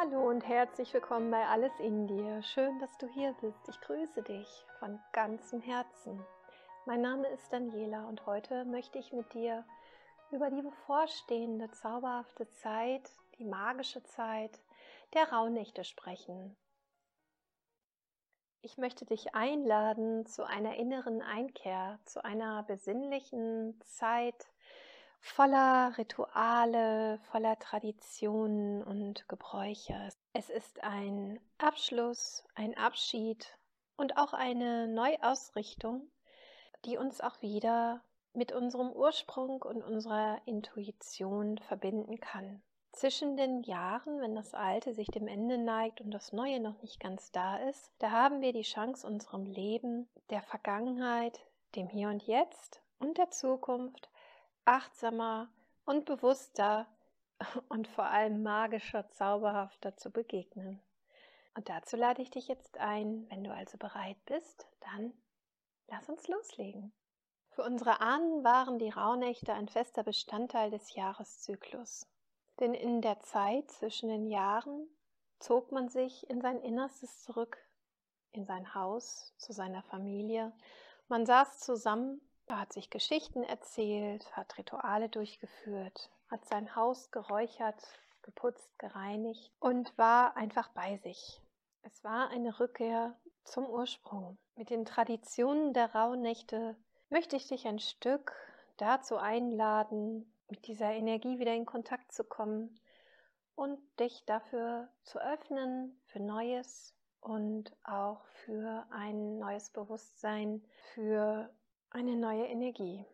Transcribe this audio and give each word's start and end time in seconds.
Hallo 0.00 0.30
und 0.30 0.48
herzlich 0.48 0.94
willkommen 0.94 1.30
bei 1.30 1.46
Alles 1.46 1.78
in 1.78 2.06
dir. 2.06 2.42
Schön, 2.42 2.78
dass 2.78 2.96
du 2.96 3.06
hier 3.06 3.34
bist. 3.42 3.68
Ich 3.68 3.78
grüße 3.82 4.22
dich 4.22 4.48
von 4.78 4.98
ganzem 5.12 5.60
Herzen. 5.60 6.24
Mein 6.86 7.02
Name 7.02 7.28
ist 7.28 7.52
Daniela 7.52 8.08
und 8.08 8.24
heute 8.24 8.64
möchte 8.64 8.98
ich 8.98 9.12
mit 9.12 9.34
dir 9.34 9.62
über 10.30 10.48
die 10.48 10.62
bevorstehende 10.62 11.70
zauberhafte 11.72 12.48
Zeit, 12.48 13.10
die 13.38 13.44
magische 13.44 14.02
Zeit 14.04 14.62
der 15.12 15.30
Rauhnächte 15.30 15.84
sprechen. 15.84 16.56
Ich 18.62 18.78
möchte 18.78 19.04
dich 19.04 19.34
einladen 19.34 20.24
zu 20.24 20.44
einer 20.44 20.76
inneren 20.76 21.20
Einkehr, 21.20 21.98
zu 22.06 22.24
einer 22.24 22.62
besinnlichen 22.62 23.78
Zeit, 23.84 24.50
voller 25.20 25.96
Rituale, 25.98 27.18
voller 27.30 27.58
Traditionen 27.58 28.82
und 28.82 29.28
Gebräuche. 29.28 30.08
Es 30.32 30.50
ist 30.50 30.82
ein 30.82 31.38
Abschluss, 31.58 32.44
ein 32.54 32.76
Abschied 32.76 33.56
und 33.96 34.16
auch 34.16 34.32
eine 34.32 34.88
Neuausrichtung, 34.88 36.10
die 36.84 36.96
uns 36.96 37.20
auch 37.20 37.40
wieder 37.42 38.02
mit 38.32 38.52
unserem 38.52 38.90
Ursprung 38.92 39.62
und 39.62 39.82
unserer 39.82 40.40
Intuition 40.46 41.58
verbinden 41.58 42.20
kann. 42.20 42.62
Zwischen 42.92 43.36
den 43.36 43.62
Jahren, 43.62 44.20
wenn 44.20 44.34
das 44.34 44.52
Alte 44.52 44.94
sich 44.94 45.08
dem 45.08 45.28
Ende 45.28 45.58
neigt 45.58 46.00
und 46.00 46.10
das 46.10 46.32
Neue 46.32 46.60
noch 46.60 46.80
nicht 46.82 46.98
ganz 46.98 47.30
da 47.30 47.56
ist, 47.68 47.92
da 47.98 48.10
haben 48.10 48.40
wir 48.40 48.52
die 48.52 48.62
Chance, 48.62 49.06
unserem 49.06 49.46
Leben, 49.46 50.08
der 50.30 50.42
Vergangenheit, 50.42 51.40
dem 51.76 51.88
Hier 51.88 52.08
und 52.08 52.22
Jetzt 52.24 52.82
und 52.98 53.16
der 53.16 53.30
Zukunft 53.30 54.10
achtsamer 54.64 55.48
und 55.84 56.04
bewusster 56.04 56.86
und 57.68 57.88
vor 57.88 58.04
allem 58.04 58.42
magischer, 58.42 59.08
zauberhafter 59.10 59.96
zu 59.96 60.10
begegnen. 60.10 60.80
Und 61.54 61.68
dazu 61.68 61.96
lade 61.96 62.22
ich 62.22 62.30
dich 62.30 62.48
jetzt 62.48 62.78
ein, 62.78 63.28
wenn 63.30 63.44
du 63.44 63.52
also 63.52 63.76
bereit 63.76 64.24
bist, 64.26 64.66
dann 64.80 65.12
lass 65.88 66.08
uns 66.08 66.28
loslegen. 66.28 66.92
Für 67.50 67.64
unsere 67.64 68.00
Ahnen 68.00 68.44
waren 68.44 68.78
die 68.78 68.90
Rauhnächte 68.90 69.52
ein 69.52 69.68
fester 69.68 70.04
Bestandteil 70.04 70.70
des 70.70 70.94
Jahreszyklus. 70.94 72.06
Denn 72.60 72.74
in 72.74 73.00
der 73.00 73.20
Zeit 73.20 73.70
zwischen 73.70 74.08
den 74.08 74.26
Jahren 74.26 74.88
zog 75.40 75.72
man 75.72 75.88
sich 75.88 76.28
in 76.30 76.40
sein 76.40 76.60
Innerstes 76.60 77.22
zurück, 77.22 77.58
in 78.32 78.44
sein 78.44 78.74
Haus, 78.74 79.34
zu 79.38 79.52
seiner 79.52 79.82
Familie. 79.82 80.52
Man 81.08 81.26
saß 81.26 81.58
zusammen 81.58 82.20
er 82.50 82.60
hat 82.60 82.72
sich 82.72 82.90
Geschichten 82.90 83.44
erzählt, 83.44 84.36
hat 84.36 84.58
Rituale 84.58 85.08
durchgeführt, 85.08 86.10
hat 86.28 86.44
sein 86.46 86.74
Haus 86.74 87.10
geräuchert, 87.12 87.80
geputzt, 88.22 88.76
gereinigt 88.78 89.52
und 89.60 89.96
war 89.96 90.36
einfach 90.36 90.68
bei 90.70 90.98
sich. 90.98 91.40
Es 91.82 92.02
war 92.04 92.28
eine 92.30 92.58
Rückkehr 92.58 93.16
zum 93.44 93.66
Ursprung. 93.66 94.36
Mit 94.56 94.70
den 94.70 94.84
Traditionen 94.84 95.72
der 95.72 95.94
Rauhnächte 95.94 96.76
möchte 97.08 97.36
ich 97.36 97.46
dich 97.46 97.66
ein 97.66 97.78
Stück 97.78 98.34
dazu 98.76 99.16
einladen, 99.16 100.34
mit 100.48 100.66
dieser 100.66 100.92
Energie 100.92 101.38
wieder 101.38 101.54
in 101.54 101.66
Kontakt 101.66 102.12
zu 102.12 102.24
kommen 102.24 102.80
und 103.54 103.78
dich 104.00 104.24
dafür 104.26 104.88
zu 105.04 105.20
öffnen 105.20 106.00
für 106.06 106.20
Neues 106.20 106.94
und 107.20 107.76
auch 107.84 108.24
für 108.44 108.86
ein 108.90 109.38
neues 109.38 109.70
Bewusstsein, 109.70 110.64
für 110.94 111.50
eine 111.90 112.16
neue 112.16 112.46
Energie. 112.46 113.04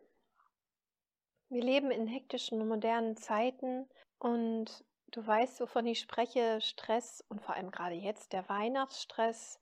Wir 1.49 1.63
leben 1.63 1.91
in 1.91 2.07
hektischen, 2.07 2.67
modernen 2.69 3.17
Zeiten 3.17 3.89
und 4.19 4.85
du 5.09 5.27
weißt, 5.27 5.61
wovon 5.61 5.87
ich 5.87 6.01
spreche, 6.01 6.61
Stress 6.61 7.25
und 7.29 7.41
vor 7.41 7.55
allem 7.55 7.71
gerade 7.71 7.95
jetzt 7.95 8.33
der 8.33 8.49
Weihnachtsstress, 8.49 9.61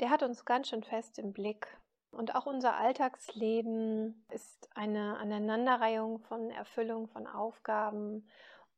der 0.00 0.10
hat 0.10 0.22
uns 0.22 0.44
ganz 0.44 0.68
schön 0.68 0.82
fest 0.82 1.18
im 1.18 1.32
Blick. 1.32 1.68
Und 2.10 2.34
auch 2.34 2.46
unser 2.46 2.76
Alltagsleben 2.76 4.24
ist 4.30 4.70
eine 4.74 5.18
Aneinanderreihung 5.18 6.18
von 6.20 6.50
Erfüllung 6.50 7.08
von 7.08 7.26
Aufgaben 7.26 8.26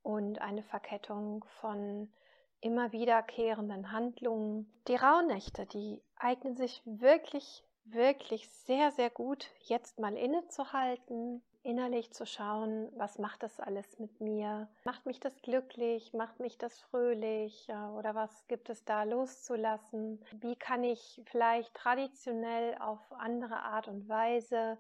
und 0.03 0.41
eine 0.41 0.65
Verkettung 0.65 1.45
von 1.61 2.13
immer 2.61 2.93
wiederkehrenden 2.93 3.93
Handlungen. 3.93 4.73
Die 4.89 4.97
Rauhnächte, 4.97 5.67
die 5.67 6.03
eignen 6.17 6.57
sich 6.57 6.83
wirklich 6.85 7.65
wirklich 7.93 8.49
sehr, 8.49 8.91
sehr 8.93 9.11
gut, 9.11 9.51
jetzt 9.61 9.99
mal 9.99 10.17
innezuhalten, 10.17 11.43
innerlich 11.63 12.13
zu 12.13 12.25
schauen, 12.25 12.91
was 12.97 13.19
macht 13.19 13.43
das 13.43 13.61
alles 13.61 13.99
mit 13.99 14.21
mir? 14.21 14.69
Macht 14.85 15.07
mich 15.07 15.21
das 15.21 15.37
glücklich? 15.43 16.15
Macht 16.15 16.41
mich 16.41 16.57
das 16.57 16.81
fröhlich? 16.81 17.69
Oder 17.97 18.15
was 18.15 18.47
gibt 18.49 18.71
es 18.71 18.85
da 18.85 19.03
loszulassen? 19.03 20.25
Wie 20.41 20.57
kann 20.57 20.85
ich 20.85 21.21
vielleicht 21.27 21.75
traditionell 21.75 22.77
auf 22.79 23.01
andere 23.13 23.57
Art 23.57 23.89
und 23.89 24.09
Weise 24.09 24.79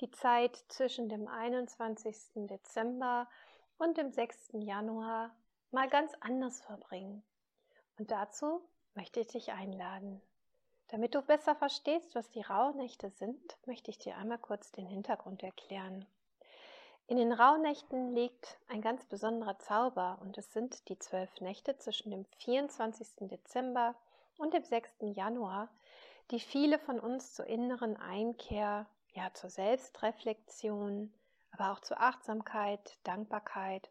die 0.00 0.10
Zeit 0.10 0.56
zwischen 0.68 1.08
dem 1.08 1.28
21. 1.28 2.46
Dezember 2.46 3.28
und 3.76 3.98
dem 3.98 4.10
6. 4.10 4.50
Januar 4.54 5.34
mal 5.72 5.88
ganz 5.88 6.12
anders 6.20 6.62
verbringen? 6.62 7.22
Und 7.98 8.10
dazu 8.10 8.62
möchte 8.94 9.20
ich 9.20 9.26
dich 9.26 9.52
einladen. 9.52 10.22
Damit 10.90 11.14
du 11.14 11.22
besser 11.22 11.54
verstehst, 11.54 12.16
was 12.16 12.30
die 12.30 12.42
Rauhnächte 12.42 13.10
sind, 13.10 13.56
möchte 13.64 13.90
ich 13.92 13.98
dir 13.98 14.16
einmal 14.16 14.38
kurz 14.38 14.72
den 14.72 14.86
Hintergrund 14.86 15.42
erklären. 15.42 16.04
In 17.06 17.16
den 17.16 17.32
Rauhnächten 17.32 18.12
liegt 18.12 18.58
ein 18.68 18.82
ganz 18.82 19.04
besonderer 19.04 19.58
Zauber 19.58 20.18
und 20.20 20.36
es 20.36 20.52
sind 20.52 20.88
die 20.88 20.98
zwölf 20.98 21.40
Nächte 21.40 21.76
zwischen 21.76 22.10
dem 22.10 22.24
24. 22.38 23.28
Dezember 23.28 23.94
und 24.36 24.52
dem 24.52 24.64
6. 24.64 24.90
Januar, 25.00 25.68
die 26.32 26.40
viele 26.40 26.78
von 26.80 26.98
uns 26.98 27.34
zur 27.34 27.46
inneren 27.46 27.96
Einkehr, 27.96 28.86
ja 29.14 29.32
zur 29.32 29.50
Selbstreflexion, 29.50 31.12
aber 31.52 31.72
auch 31.72 31.80
zur 31.80 32.00
Achtsamkeit, 32.00 32.98
Dankbarkeit 33.04 33.90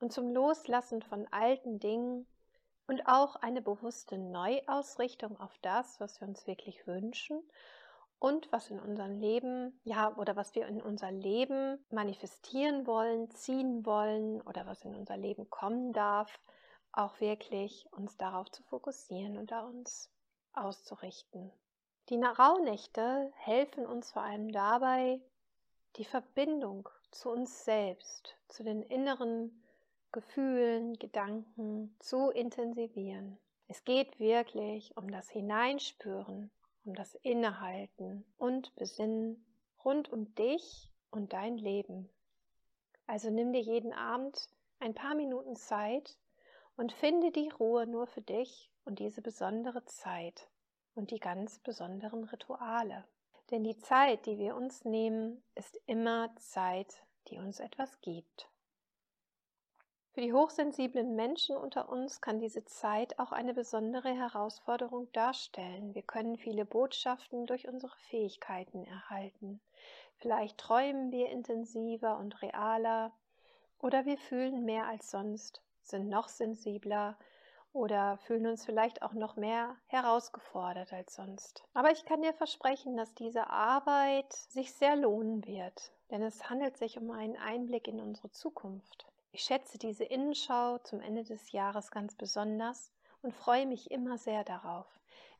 und 0.00 0.10
zum 0.12 0.32
Loslassen 0.32 1.02
von 1.02 1.26
alten 1.30 1.80
Dingen 1.80 2.26
und 2.90 3.06
auch 3.06 3.36
eine 3.36 3.62
bewusste 3.62 4.18
Neuausrichtung 4.18 5.38
auf 5.38 5.56
das, 5.62 6.00
was 6.00 6.20
wir 6.20 6.26
uns 6.26 6.48
wirklich 6.48 6.88
wünschen 6.88 7.40
und 8.18 8.50
was 8.50 8.68
in 8.68 8.80
unserem 8.80 9.20
Leben, 9.20 9.78
ja, 9.84 10.12
oder 10.16 10.34
was 10.34 10.56
wir 10.56 10.66
in 10.66 10.82
unser 10.82 11.12
Leben 11.12 11.78
manifestieren 11.90 12.88
wollen, 12.88 13.30
ziehen 13.30 13.86
wollen 13.86 14.40
oder 14.40 14.66
was 14.66 14.84
in 14.84 14.96
unser 14.96 15.16
Leben 15.16 15.48
kommen 15.50 15.92
darf, 15.92 16.40
auch 16.90 17.20
wirklich 17.20 17.86
uns 17.92 18.16
darauf 18.16 18.50
zu 18.50 18.64
fokussieren 18.64 19.38
und 19.38 19.52
uns 19.52 20.10
auszurichten. 20.52 21.52
Die 22.08 22.20
Rauhnächte 22.20 23.32
helfen 23.36 23.86
uns 23.86 24.10
vor 24.10 24.22
allem 24.22 24.50
dabei, 24.50 25.20
die 25.94 26.04
Verbindung 26.04 26.88
zu 27.12 27.30
uns 27.30 27.64
selbst, 27.64 28.36
zu 28.48 28.64
den 28.64 28.82
inneren 28.82 29.59
Gefühlen, 30.12 30.98
Gedanken 30.98 31.94
zu 32.00 32.30
intensivieren. 32.30 33.38
Es 33.68 33.84
geht 33.84 34.18
wirklich 34.18 34.96
um 34.96 35.10
das 35.10 35.30
Hineinspüren, 35.30 36.50
um 36.84 36.94
das 36.94 37.14
Innehalten 37.14 38.24
und 38.36 38.74
Besinnen 38.74 39.44
rund 39.84 40.12
um 40.12 40.34
dich 40.34 40.90
und 41.10 41.32
dein 41.32 41.56
Leben. 41.56 42.08
Also 43.06 43.30
nimm 43.30 43.52
dir 43.52 43.60
jeden 43.60 43.92
Abend 43.92 44.48
ein 44.80 44.94
paar 44.94 45.14
Minuten 45.14 45.54
Zeit 45.54 46.18
und 46.76 46.92
finde 46.92 47.30
die 47.30 47.48
Ruhe 47.48 47.86
nur 47.86 48.08
für 48.08 48.22
dich 48.22 48.72
und 48.84 48.98
diese 48.98 49.22
besondere 49.22 49.84
Zeit 49.84 50.48
und 50.94 51.12
die 51.12 51.20
ganz 51.20 51.60
besonderen 51.60 52.24
Rituale. 52.24 53.04
Denn 53.50 53.62
die 53.62 53.78
Zeit, 53.78 54.26
die 54.26 54.38
wir 54.38 54.56
uns 54.56 54.84
nehmen, 54.84 55.42
ist 55.54 55.80
immer 55.86 56.34
Zeit, 56.36 57.04
die 57.28 57.38
uns 57.38 57.60
etwas 57.60 58.00
gibt. 58.00 58.49
Für 60.20 60.26
die 60.26 60.34
hochsensiblen 60.34 61.16
Menschen 61.16 61.56
unter 61.56 61.88
uns 61.88 62.20
kann 62.20 62.40
diese 62.40 62.62
Zeit 62.66 63.18
auch 63.18 63.32
eine 63.32 63.54
besondere 63.54 64.10
Herausforderung 64.10 65.10
darstellen. 65.12 65.94
Wir 65.94 66.02
können 66.02 66.36
viele 66.36 66.66
Botschaften 66.66 67.46
durch 67.46 67.66
unsere 67.66 67.96
Fähigkeiten 68.10 68.84
erhalten. 68.84 69.62
Vielleicht 70.18 70.58
träumen 70.58 71.10
wir 71.10 71.30
intensiver 71.30 72.18
und 72.18 72.42
realer 72.42 73.12
oder 73.78 74.04
wir 74.04 74.18
fühlen 74.18 74.66
mehr 74.66 74.86
als 74.88 75.10
sonst, 75.10 75.62
sind 75.80 76.10
noch 76.10 76.28
sensibler 76.28 77.16
oder 77.72 78.18
fühlen 78.18 78.46
uns 78.46 78.66
vielleicht 78.66 79.00
auch 79.00 79.14
noch 79.14 79.36
mehr 79.36 79.74
herausgefordert 79.86 80.92
als 80.92 81.14
sonst. 81.14 81.64
Aber 81.72 81.92
ich 81.92 82.04
kann 82.04 82.20
dir 82.20 82.34
versprechen, 82.34 82.94
dass 82.94 83.14
diese 83.14 83.48
Arbeit 83.48 84.30
sich 84.34 84.74
sehr 84.74 84.96
lohnen 84.96 85.46
wird, 85.46 85.92
denn 86.10 86.20
es 86.20 86.50
handelt 86.50 86.76
sich 86.76 86.98
um 86.98 87.10
einen 87.10 87.38
Einblick 87.38 87.88
in 87.88 88.00
unsere 88.00 88.30
Zukunft. 88.30 89.09
Ich 89.32 89.42
schätze 89.44 89.78
diese 89.78 90.04
Innenschau 90.04 90.78
zum 90.78 91.00
Ende 91.00 91.24
des 91.24 91.52
Jahres 91.52 91.90
ganz 91.90 92.14
besonders 92.14 92.92
und 93.22 93.34
freue 93.34 93.66
mich 93.66 93.90
immer 93.90 94.18
sehr 94.18 94.44
darauf. 94.44 94.86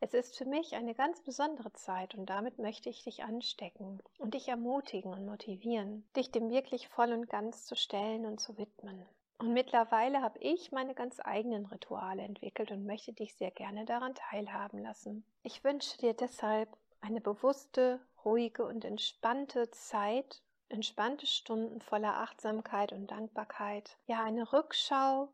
Es 0.03 0.15
ist 0.15 0.39
für 0.39 0.47
mich 0.47 0.75
eine 0.75 0.95
ganz 0.95 1.21
besondere 1.21 1.73
Zeit 1.73 2.15
und 2.15 2.31
damit 2.31 2.59
möchte 2.59 2.89
ich 2.89 3.03
dich 3.05 3.23
anstecken 3.23 4.01
und 4.19 4.35
dich 4.35 4.49
ermutigen 4.49 5.13
und 5.13 5.27
motivieren, 5.27 6.09
dich 6.17 6.31
dem 6.31 6.51
wirklich 6.51 6.89
voll 6.89 7.13
und 7.13 7.29
ganz 7.29 7.67
zu 7.67 7.77
stellen 7.77 8.25
und 8.25 8.41
zu 8.41 8.57
widmen. 8.57 9.05
Und 9.39 9.53
mittlerweile 9.53 10.23
habe 10.23 10.39
ich 10.39 10.71
meine 10.71 10.95
ganz 10.95 11.19
eigenen 11.19 11.67
Rituale 11.67 12.23
entwickelt 12.23 12.71
und 12.71 12.87
möchte 12.87 13.13
dich 13.13 13.35
sehr 13.35 13.51
gerne 13.51 13.87
daran 13.87 14.15
teilhaben 14.15 14.79
lassen. 14.79 15.25
Ich 15.43 15.65
wünsche 15.65 15.99
dir 15.99 16.15
deshalb 16.15 16.69
eine 17.01 17.21
bewusste, 17.21 18.01
ruhige 18.25 18.65
und 18.67 18.85
entspannte 18.85 19.71
Zeit, 19.71 20.43
entspannte 20.71 21.27
Stunden 21.27 21.81
voller 21.81 22.19
Achtsamkeit 22.19 22.93
und 22.93 23.11
Dankbarkeit. 23.11 23.97
Ja, 24.07 24.23
eine 24.23 24.53
Rückschau 24.53 25.29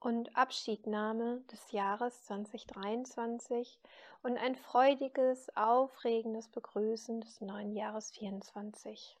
und 0.00 0.36
Abschiednahme 0.36 1.42
des 1.52 1.72
Jahres 1.72 2.24
2023 2.24 3.78
und 4.22 4.36
ein 4.38 4.56
freudiges, 4.56 5.54
aufregendes 5.56 6.48
Begrüßen 6.48 7.20
des 7.20 7.40
neuen 7.40 7.72
Jahres 7.72 8.10
24. 8.12 9.16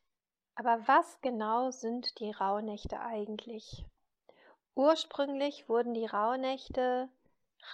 Aber 0.54 0.86
was 0.88 1.20
genau 1.20 1.70
sind 1.70 2.18
die 2.18 2.32
Rauhnächte 2.32 3.00
eigentlich? 3.00 3.84
Ursprünglich 4.74 5.68
wurden 5.68 5.94
die 5.94 6.06
Rauhnächte 6.06 7.08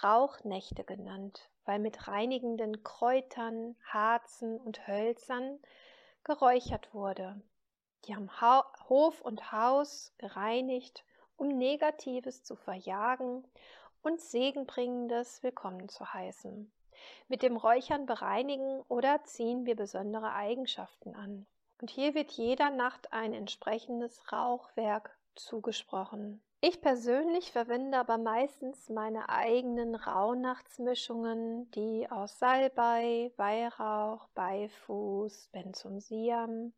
Rauchnächte 0.03 0.83
genannt, 0.83 1.49
weil 1.63 1.79
mit 1.79 2.07
reinigenden 2.07 2.83
Kräutern, 2.83 3.75
Harzen 3.85 4.59
und 4.59 4.87
Hölzern 4.87 5.59
geräuchert 6.23 6.93
wurde. 6.93 7.41
Die 8.05 8.15
haben 8.15 8.29
Hof 8.87 9.21
und 9.21 9.51
Haus 9.51 10.13
gereinigt, 10.19 11.03
um 11.37 11.47
Negatives 11.47 12.43
zu 12.43 12.55
verjagen 12.55 13.43
und 14.03 14.21
Segenbringendes 14.21 15.41
willkommen 15.41 15.89
zu 15.89 16.13
heißen. 16.13 16.71
Mit 17.29 17.41
dem 17.41 17.57
Räuchern 17.57 18.05
bereinigen 18.05 18.81
oder 18.89 19.23
ziehen 19.23 19.65
wir 19.65 19.75
besondere 19.75 20.33
Eigenschaften 20.33 21.15
an. 21.15 21.47
Und 21.81 21.89
hier 21.89 22.13
wird 22.13 22.31
jeder 22.31 22.69
Nacht 22.69 23.11
ein 23.11 23.33
entsprechendes 23.33 24.31
Rauchwerk 24.31 25.17
zugesprochen. 25.33 26.41
Ich 26.61 26.81
persönlich 26.81 27.51
verwende 27.51 27.97
aber 27.97 28.19
meistens 28.19 28.87
meine 28.89 29.29
eigenen 29.29 29.95
Rauhnachtsmischungen, 29.95 31.69
die 31.71 32.07
aus 32.09 32.37
Salbei, 32.37 33.31
Weihrauch, 33.35 34.27
Beifuß, 34.35 35.49
Benzumsiam 35.51 36.71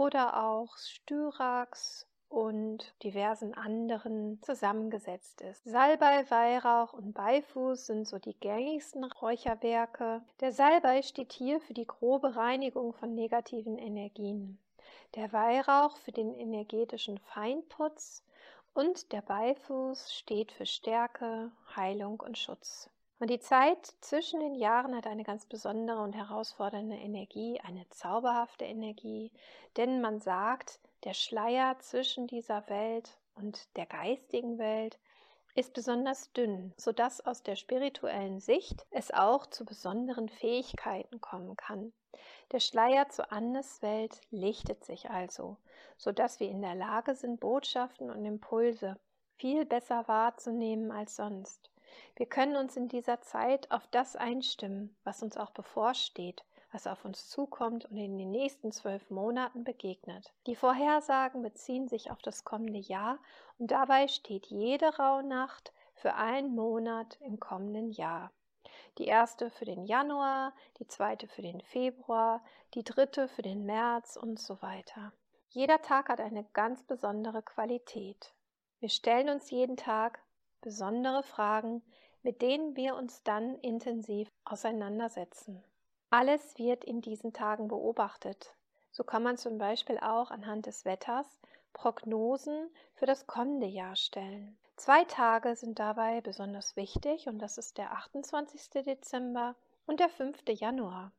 oder 0.00 0.42
auch 0.42 0.78
Styrax 0.78 2.06
und 2.30 2.94
diversen 3.02 3.52
anderen 3.52 4.40
zusammengesetzt 4.40 5.42
ist. 5.42 5.62
Salbei, 5.64 6.24
Weihrauch 6.30 6.94
und 6.94 7.12
Beifuß 7.12 7.84
sind 7.84 8.08
so 8.08 8.18
die 8.18 8.32
gängigsten 8.32 9.04
Räucherwerke. 9.04 10.22
Der 10.40 10.52
Salbei 10.52 11.02
steht 11.02 11.34
hier 11.34 11.60
für 11.60 11.74
die 11.74 11.86
grobe 11.86 12.34
Reinigung 12.34 12.94
von 12.94 13.14
negativen 13.14 13.76
Energien. 13.76 14.58
Der 15.16 15.34
Weihrauch 15.34 15.98
für 15.98 16.12
den 16.12 16.32
energetischen 16.32 17.18
Feinputz 17.18 18.24
und 18.72 19.12
der 19.12 19.20
Beifuß 19.20 20.14
steht 20.14 20.50
für 20.52 20.64
Stärke, 20.64 21.52
Heilung 21.76 22.20
und 22.20 22.38
Schutz. 22.38 22.88
Und 23.20 23.28
die 23.28 23.38
Zeit 23.38 23.92
zwischen 24.00 24.40
den 24.40 24.54
Jahren 24.54 24.96
hat 24.96 25.06
eine 25.06 25.24
ganz 25.24 25.44
besondere 25.44 26.00
und 26.00 26.14
herausfordernde 26.14 26.96
Energie, 26.96 27.60
eine 27.62 27.86
zauberhafte 27.90 28.64
Energie, 28.64 29.30
denn 29.76 30.00
man 30.00 30.20
sagt, 30.20 30.80
der 31.04 31.12
Schleier 31.12 31.78
zwischen 31.80 32.26
dieser 32.26 32.66
Welt 32.70 33.18
und 33.34 33.76
der 33.76 33.84
geistigen 33.84 34.56
Welt 34.56 34.98
ist 35.54 35.74
besonders 35.74 36.32
dünn, 36.32 36.72
sodass 36.78 37.20
aus 37.20 37.42
der 37.42 37.56
spirituellen 37.56 38.40
Sicht 38.40 38.86
es 38.90 39.10
auch 39.10 39.44
zu 39.44 39.66
besonderen 39.66 40.30
Fähigkeiten 40.30 41.20
kommen 41.20 41.58
kann. 41.58 41.92
Der 42.52 42.60
Schleier 42.60 43.10
zur 43.10 43.30
Anderswelt 43.32 44.18
lichtet 44.30 44.82
sich 44.86 45.10
also, 45.10 45.58
sodass 45.98 46.40
wir 46.40 46.48
in 46.48 46.62
der 46.62 46.74
Lage 46.74 47.14
sind, 47.14 47.38
Botschaften 47.38 48.10
und 48.10 48.24
Impulse 48.24 48.98
viel 49.36 49.66
besser 49.66 50.08
wahrzunehmen 50.08 50.90
als 50.90 51.16
sonst. 51.16 51.70
Wir 52.16 52.26
können 52.26 52.56
uns 52.56 52.76
in 52.76 52.88
dieser 52.88 53.20
Zeit 53.20 53.70
auf 53.70 53.86
das 53.88 54.16
einstimmen, 54.16 54.96
was 55.04 55.22
uns 55.22 55.36
auch 55.36 55.50
bevorsteht, 55.50 56.44
was 56.72 56.86
auf 56.86 57.04
uns 57.04 57.28
zukommt 57.28 57.86
und 57.86 57.96
in 57.96 58.18
den 58.18 58.30
nächsten 58.30 58.72
zwölf 58.72 59.10
Monaten 59.10 59.64
begegnet. 59.64 60.32
Die 60.46 60.56
Vorhersagen 60.56 61.42
beziehen 61.42 61.88
sich 61.88 62.10
auf 62.10 62.22
das 62.22 62.44
kommende 62.44 62.78
Jahr 62.78 63.18
und 63.58 63.70
dabei 63.70 64.08
steht 64.08 64.46
jede 64.46 64.96
Rauhnacht 64.96 65.72
für 65.94 66.14
einen 66.14 66.54
Monat 66.54 67.18
im 67.20 67.40
kommenden 67.40 67.90
Jahr. 67.90 68.30
Die 68.98 69.06
erste 69.06 69.50
für 69.50 69.64
den 69.64 69.84
Januar, 69.84 70.52
die 70.78 70.86
zweite 70.86 71.28
für 71.28 71.42
den 71.42 71.60
Februar, 71.60 72.42
die 72.74 72.84
dritte 72.84 73.28
für 73.28 73.42
den 73.42 73.64
März 73.64 74.16
und 74.16 74.38
so 74.38 74.60
weiter. 74.62 75.12
Jeder 75.48 75.82
Tag 75.82 76.08
hat 76.08 76.20
eine 76.20 76.44
ganz 76.52 76.82
besondere 76.82 77.42
Qualität. 77.42 78.32
Wir 78.78 78.88
stellen 78.88 79.28
uns 79.28 79.50
jeden 79.50 79.76
Tag 79.76 80.20
besondere 80.60 81.22
Fragen, 81.22 81.82
mit 82.22 82.42
denen 82.42 82.76
wir 82.76 82.96
uns 82.96 83.22
dann 83.22 83.56
intensiv 83.60 84.28
auseinandersetzen. 84.44 85.62
Alles 86.10 86.58
wird 86.58 86.84
in 86.84 87.00
diesen 87.00 87.32
Tagen 87.32 87.68
beobachtet. 87.68 88.54
So 88.90 89.04
kann 89.04 89.22
man 89.22 89.36
zum 89.36 89.58
Beispiel 89.58 89.98
auch 89.98 90.30
anhand 90.30 90.66
des 90.66 90.84
Wetters 90.84 91.38
Prognosen 91.72 92.68
für 92.94 93.06
das 93.06 93.26
kommende 93.26 93.66
Jahr 93.66 93.96
stellen. 93.96 94.58
Zwei 94.76 95.04
Tage 95.04 95.56
sind 95.56 95.78
dabei 95.78 96.20
besonders 96.20 96.74
wichtig 96.74 97.28
und 97.28 97.38
das 97.38 97.58
ist 97.58 97.78
der 97.78 97.92
28. 97.92 98.70
Dezember 98.84 99.54
und 99.86 100.00
der 100.00 100.08
5. 100.08 100.42
Januar. 100.48 101.12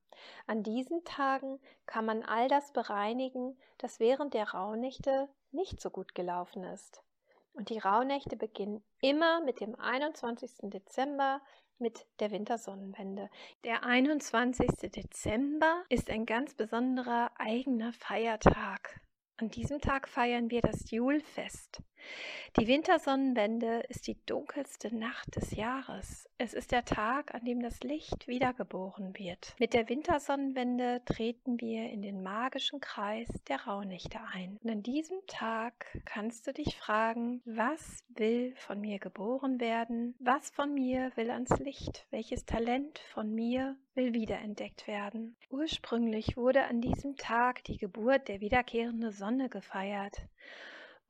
An 0.46 0.64
diesen 0.64 1.04
Tagen 1.04 1.60
kann 1.86 2.06
man 2.06 2.24
all 2.24 2.48
das 2.48 2.74
bereinigen, 2.74 3.58
das 3.78 4.00
während 4.00 4.34
der 4.34 4.52
Rauhnächte 4.52 5.30
nicht 5.52 5.80
so 5.80 5.90
gut 5.90 6.16
gelaufen 6.16 6.64
ist. 6.64 7.02
Und 7.54 7.70
die 7.70 7.80
Rauhnächte 7.80 8.38
beginnen 8.38 8.84
immer 9.02 9.42
mit 9.42 9.60
dem 9.60 9.76
21. 9.76 10.52
Dezember 10.64 11.42
mit 11.80 12.06
der 12.20 12.32
Wintersonnenwende. 12.32 13.30
Der 13.64 13.84
21. 13.84 14.92
Dezember 14.92 15.84
ist 15.90 16.10
ein 16.10 16.26
ganz 16.26 16.54
besonderer 16.54 17.32
eigener 17.36 17.92
Feiertag. 17.94 19.02
An 19.38 19.50
diesem 19.50 19.82
Tag 19.82 20.08
feiern 20.08 20.52
wir 20.52 20.62
das 20.62 20.92
Julfest. 20.92 21.82
Die 22.60 22.68
Wintersonnenwende 22.68 23.84
ist 23.88 24.08
die 24.08 24.18
dunkelste 24.26 24.94
Nacht 24.94 25.36
des 25.38 25.56
Jahres. 25.56 26.28
Es 26.38 26.54
ist 26.54 26.74
der 26.74 26.84
Tag, 26.84 27.34
an 27.34 27.46
dem 27.46 27.62
das 27.62 27.80
Licht 27.82 28.28
wiedergeboren 28.28 29.18
wird. 29.18 29.56
Mit 29.58 29.74
der 29.74 29.88
Wintersonnenwende 29.88 31.02
treten 31.06 31.62
wir 31.62 31.90
in 31.90 32.02
den 32.02 32.22
magischen 32.24 32.82
Kreis 32.82 33.30
der 33.48 33.62
Rauhnächte 33.62 34.20
ein. 34.34 34.58
Und 34.64 34.70
an 34.70 34.84
diesem 34.84 35.20
Tag 35.28 35.98
kannst 36.04 36.46
du 36.46 36.52
dich 36.52 36.76
fragen, 36.76 37.42
was 37.46 38.04
will 38.10 38.54
von 38.58 38.82
mir 38.82 39.00
geboren 39.00 39.62
werden? 39.62 40.16
Was 40.20 40.50
von 40.50 40.74
mir 40.74 41.12
will 41.16 41.32
ans 41.32 41.58
Licht? 41.60 42.06
Welches 42.12 42.46
Talent 42.46 43.00
von 43.14 43.34
mir 43.34 43.78
will 43.94 44.14
wiederentdeckt 44.14 44.88
werden? 44.88 45.38
Ursprünglich 45.50 46.36
wurde 46.36 46.66
an 46.66 46.82
diesem 46.82 47.16
Tag 47.16 47.64
die 47.64 47.78
Geburt 47.78 48.28
der 48.28 48.42
wiederkehrenden 48.42 49.12
Sonne 49.12 49.48
gefeiert. 49.48 50.18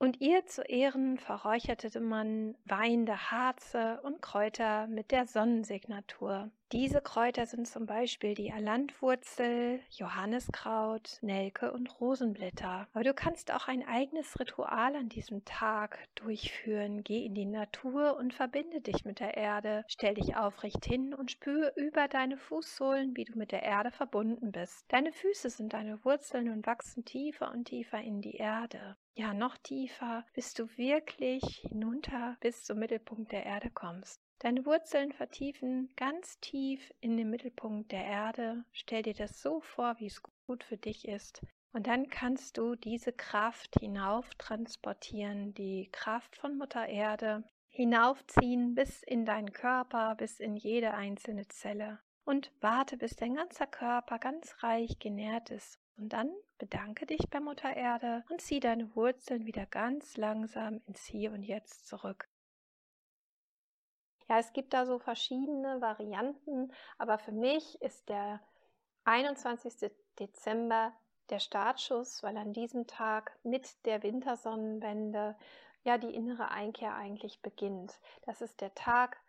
Und 0.01 0.20
ihr 0.20 0.48
zu 0.48 0.63
Ehren 0.63 1.20
verräucherte 1.20 2.00
man 2.00 2.55
weinende 2.65 3.29
Harze 3.29 4.01
und 4.01 4.20
Kräuter 4.20 4.88
mit 4.88 5.12
der 5.12 5.27
Sonnensignatur. 5.27 6.50
Diese 6.72 7.01
Kräuter 7.01 7.46
sind 7.46 7.67
zum 7.67 7.86
Beispiel 7.86 8.34
die 8.34 8.51
Alandwurzel, 8.51 9.79
Johanniskraut, 9.91 11.20
Nelke 11.22 11.72
und 11.72 12.01
Rosenblätter. 12.01 12.88
Aber 12.91 13.03
du 13.03 13.13
kannst 13.13 13.53
auch 13.53 13.67
ein 13.67 13.88
eigenes 13.88 14.39
Ritual 14.39 14.96
an 14.96 15.08
diesem 15.08 15.46
Tag 15.46 16.00
durchführen. 16.15 17.03
Geh 17.03 17.24
in 17.24 17.36
die 17.36 17.46
Natur 17.46 18.17
und 18.17 18.34
verbinde 18.34 18.81
dich 18.81 19.05
mit 19.05 19.20
der 19.20 19.38
Erde. 19.38 19.86
Stell 19.88 20.15
dich 20.15 20.36
aufrecht 20.36 20.84
hin 20.84 21.13
und 21.13 21.29
spüre 21.29 21.74
über 21.75 22.08
deine 22.08 22.38
Fußsohlen, 22.38 23.15
wie 23.15 23.25
du 23.25 23.38
mit 23.38 23.51
der 23.51 23.62
Erde 23.62 23.91
verbunden 23.91 24.51
bist. 24.51 24.84
Deine 24.88 25.12
Füße 25.12 25.51
sind 25.51 25.74
deine 25.74 26.03
Wurzeln 26.03 26.50
und 26.50 26.65
wachsen 26.65 27.05
tiefer 27.05 27.51
und 27.51 27.65
tiefer 27.65 28.01
in 28.01 28.22
die 28.22 28.38
Erde. 28.38 28.98
Ja, 29.13 29.34
noch 29.34 29.58
tiefer, 29.58 30.25
bis 30.34 30.53
du 30.53 30.70
wirklich 30.77 31.44
hinunter 31.70 32.38
bis 32.39 32.63
zum 32.63 32.80
Mittelpunkt 32.80 33.32
der 33.32 33.46
Erde 33.46 33.70
kommst. 33.70 34.22
Deine 34.39 34.65
Wurzeln 34.65 35.12
vertiefen 35.12 35.94
ganz 35.98 36.39
tief 36.39 36.91
in 37.01 37.18
den 37.18 37.30
Mittelpunkt 37.30 37.91
der 37.91 38.06
Erde. 38.06 38.63
Stell 38.72 39.03
dir 39.03 39.13
das 39.13 39.41
so 39.41 39.60
vor, 39.60 40.00
wie 40.00 40.08
es 40.08 40.24
gut 40.48 40.63
für 40.63 40.77
dich 40.77 41.08
ist. 41.08 41.46
Und 41.74 41.88
dann 41.88 42.10
kannst 42.10 42.58
du 42.58 42.75
diese 42.75 43.13
Kraft 43.13 43.75
hinauf 43.80 44.34
transportieren, 44.36 45.53
die 45.53 45.89
Kraft 45.91 46.38
von 46.38 46.58
Mutter 46.58 46.88
Erde, 46.88 47.44
hinaufziehen 47.70 48.75
bis 48.75 49.03
in 49.03 49.25
deinen 49.25 49.53
Körper, 49.53 50.15
bis 50.15 50.39
in 50.39 50.56
jede 50.56 50.94
einzelne 50.94 51.48
Zelle. 51.48 52.00
Und 52.25 52.51
warte, 52.62 52.98
bis 52.98 53.15
dein 53.15 53.36
ganzer 53.36 53.68
Körper 53.68 54.20
ganz 54.20 54.63
reich 54.63 55.00
genährt 55.00 55.50
ist. 55.50 55.80
Und 56.01 56.13
dann 56.13 56.34
bedanke 56.58 57.05
dich 57.05 57.29
bei 57.29 57.39
Mutter 57.39 57.75
Erde 57.75 58.24
und 58.31 58.41
zieh 58.41 58.60
deine 58.60 58.96
Wurzeln 58.96 59.46
wieder 59.46 59.67
ganz 59.67 60.17
langsam 60.17 60.81
ins 60.88 61.05
Hier 61.05 61.31
und 61.31 61.43
Jetzt 61.43 61.88
zurück. 61.88 62.27
Ja, 64.27 64.39
es 64.39 64.51
gibt 64.51 64.74
da 64.74 64.88
so 64.88 64.98
verschiedene 64.98 65.79
Varianten, 65.79 66.74
aber 66.98 67.20
für 67.20 67.31
mich 67.31 67.79
ist 67.84 68.10
der 68.10 68.41
21. 69.03 69.91
Dezember 70.17 70.91
der 71.29 71.38
Startschuss, 71.38 72.24
weil 72.24 72.36
an 72.36 72.51
diesem 72.51 72.88
Tag 72.88 73.38
mit 73.43 73.86
der 73.86 74.01
Wintersonnenwende 74.01 75.38
ja 75.84 76.00
die 76.00 76.15
innere 76.15 76.50
Einkehr 76.50 76.96
eigentlich 76.96 77.43
beginnt. 77.43 78.00
Das 78.24 78.41
ist 78.41 78.60
der 78.60 78.74
Tag, 78.74 79.22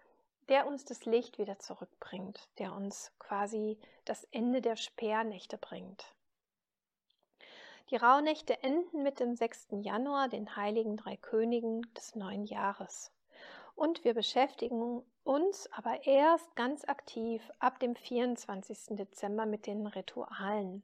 der 0.48 0.66
uns 0.66 0.86
das 0.86 1.04
Licht 1.04 1.36
wieder 1.36 1.58
zurückbringt, 1.58 2.48
der 2.58 2.72
uns 2.72 3.12
quasi 3.18 3.78
das 4.06 4.24
Ende 4.30 4.62
der 4.62 4.76
Sperrnächte 4.76 5.58
bringt. 5.58 6.16
Die 7.92 7.98
Rauhnächte 7.98 8.62
enden 8.62 9.02
mit 9.02 9.20
dem 9.20 9.36
6. 9.36 9.66
Januar, 9.82 10.30
den 10.30 10.56
heiligen 10.56 10.96
drei 10.96 11.18
Königen 11.18 11.82
des 11.92 12.14
neuen 12.14 12.46
Jahres. 12.46 13.12
Und 13.74 14.02
wir 14.02 14.14
beschäftigen 14.14 15.02
uns 15.24 15.70
aber 15.72 16.06
erst 16.06 16.56
ganz 16.56 16.88
aktiv 16.88 17.42
ab 17.58 17.78
dem 17.80 17.94
24. 17.94 18.96
Dezember 18.96 19.44
mit 19.44 19.66
den 19.66 19.86
Ritualen. 19.86 20.82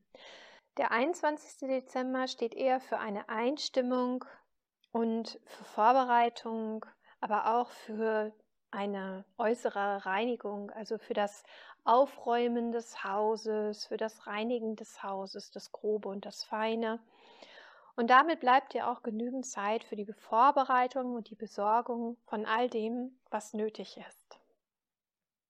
Der 0.76 0.90
21. 0.90 1.66
Dezember 1.66 2.28
steht 2.28 2.52
eher 2.52 2.78
für 2.78 2.98
eine 2.98 3.30
Einstimmung 3.30 4.26
und 4.92 5.40
für 5.46 5.64
Vorbereitung, 5.64 6.84
aber 7.22 7.58
auch 7.58 7.70
für 7.70 8.34
eine 8.70 9.25
äußere 9.38 10.04
Reinigung, 10.06 10.70
also 10.70 10.98
für 10.98 11.14
das 11.14 11.42
Aufräumen 11.84 12.72
des 12.72 13.02
Hauses, 13.04 13.87
für 13.87 13.96
das 13.96 14.26
Reinigen 14.26 14.76
des 14.76 15.02
Hauses, 15.02 15.50
das 15.50 15.72
Grobe 15.72 16.08
und 16.08 16.26
das 16.26 16.44
Feine. 16.44 17.00
Und 17.96 18.10
damit 18.10 18.40
bleibt 18.40 18.75
dir 18.75 18.88
auch 18.88 19.02
genügend 19.02 19.46
Zeit 19.46 19.82
für 19.82 19.96
die 19.96 20.06
Vorbereitung 20.06 21.14
und 21.14 21.30
die 21.30 21.34
Besorgung 21.34 22.16
von 22.26 22.46
all 22.46 22.68
dem, 22.68 23.18
was 23.30 23.54
nötig 23.54 23.96
ist. 23.96 24.38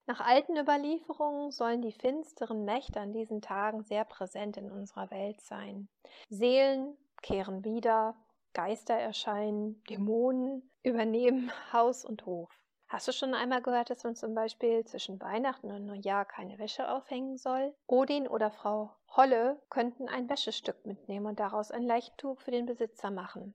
Nach 0.06 0.20
alten 0.20 0.56
Überlieferungen 0.56 1.50
sollen 1.50 1.82
die 1.82 1.92
finsteren 1.92 2.64
Mächte 2.64 3.00
an 3.00 3.12
diesen 3.12 3.42
Tagen 3.42 3.82
sehr 3.82 4.06
präsent 4.06 4.56
in 4.56 4.70
unserer 4.70 5.10
Welt 5.10 5.42
sein. 5.42 5.88
Seelen 6.30 6.96
kehren 7.20 7.62
wieder, 7.64 8.16
Geister 8.54 8.94
erscheinen, 8.94 9.82
Dämonen 9.90 10.70
übernehmen 10.82 11.52
Haus 11.74 12.06
und 12.06 12.24
Hof. 12.24 12.48
Hast 12.88 13.06
du 13.06 13.12
schon 13.12 13.34
einmal 13.34 13.60
gehört, 13.60 13.90
dass 13.90 14.02
man 14.04 14.16
zum 14.16 14.34
Beispiel 14.34 14.82
zwischen 14.86 15.20
Weihnachten 15.20 15.70
und 15.70 15.84
Neujahr 15.84 16.24
keine 16.24 16.58
Wäsche 16.58 16.90
aufhängen 16.90 17.36
soll? 17.36 17.74
Odin 17.86 18.26
oder 18.26 18.50
Frau 18.50 18.90
Holle 19.14 19.60
könnten 19.68 20.08
ein 20.08 20.30
Wäschestück 20.30 20.86
mitnehmen 20.86 21.26
und 21.26 21.38
daraus 21.38 21.70
ein 21.70 21.82
Leichentuch 21.82 22.40
für 22.40 22.50
den 22.50 22.64
Besitzer 22.64 23.10
machen. 23.10 23.54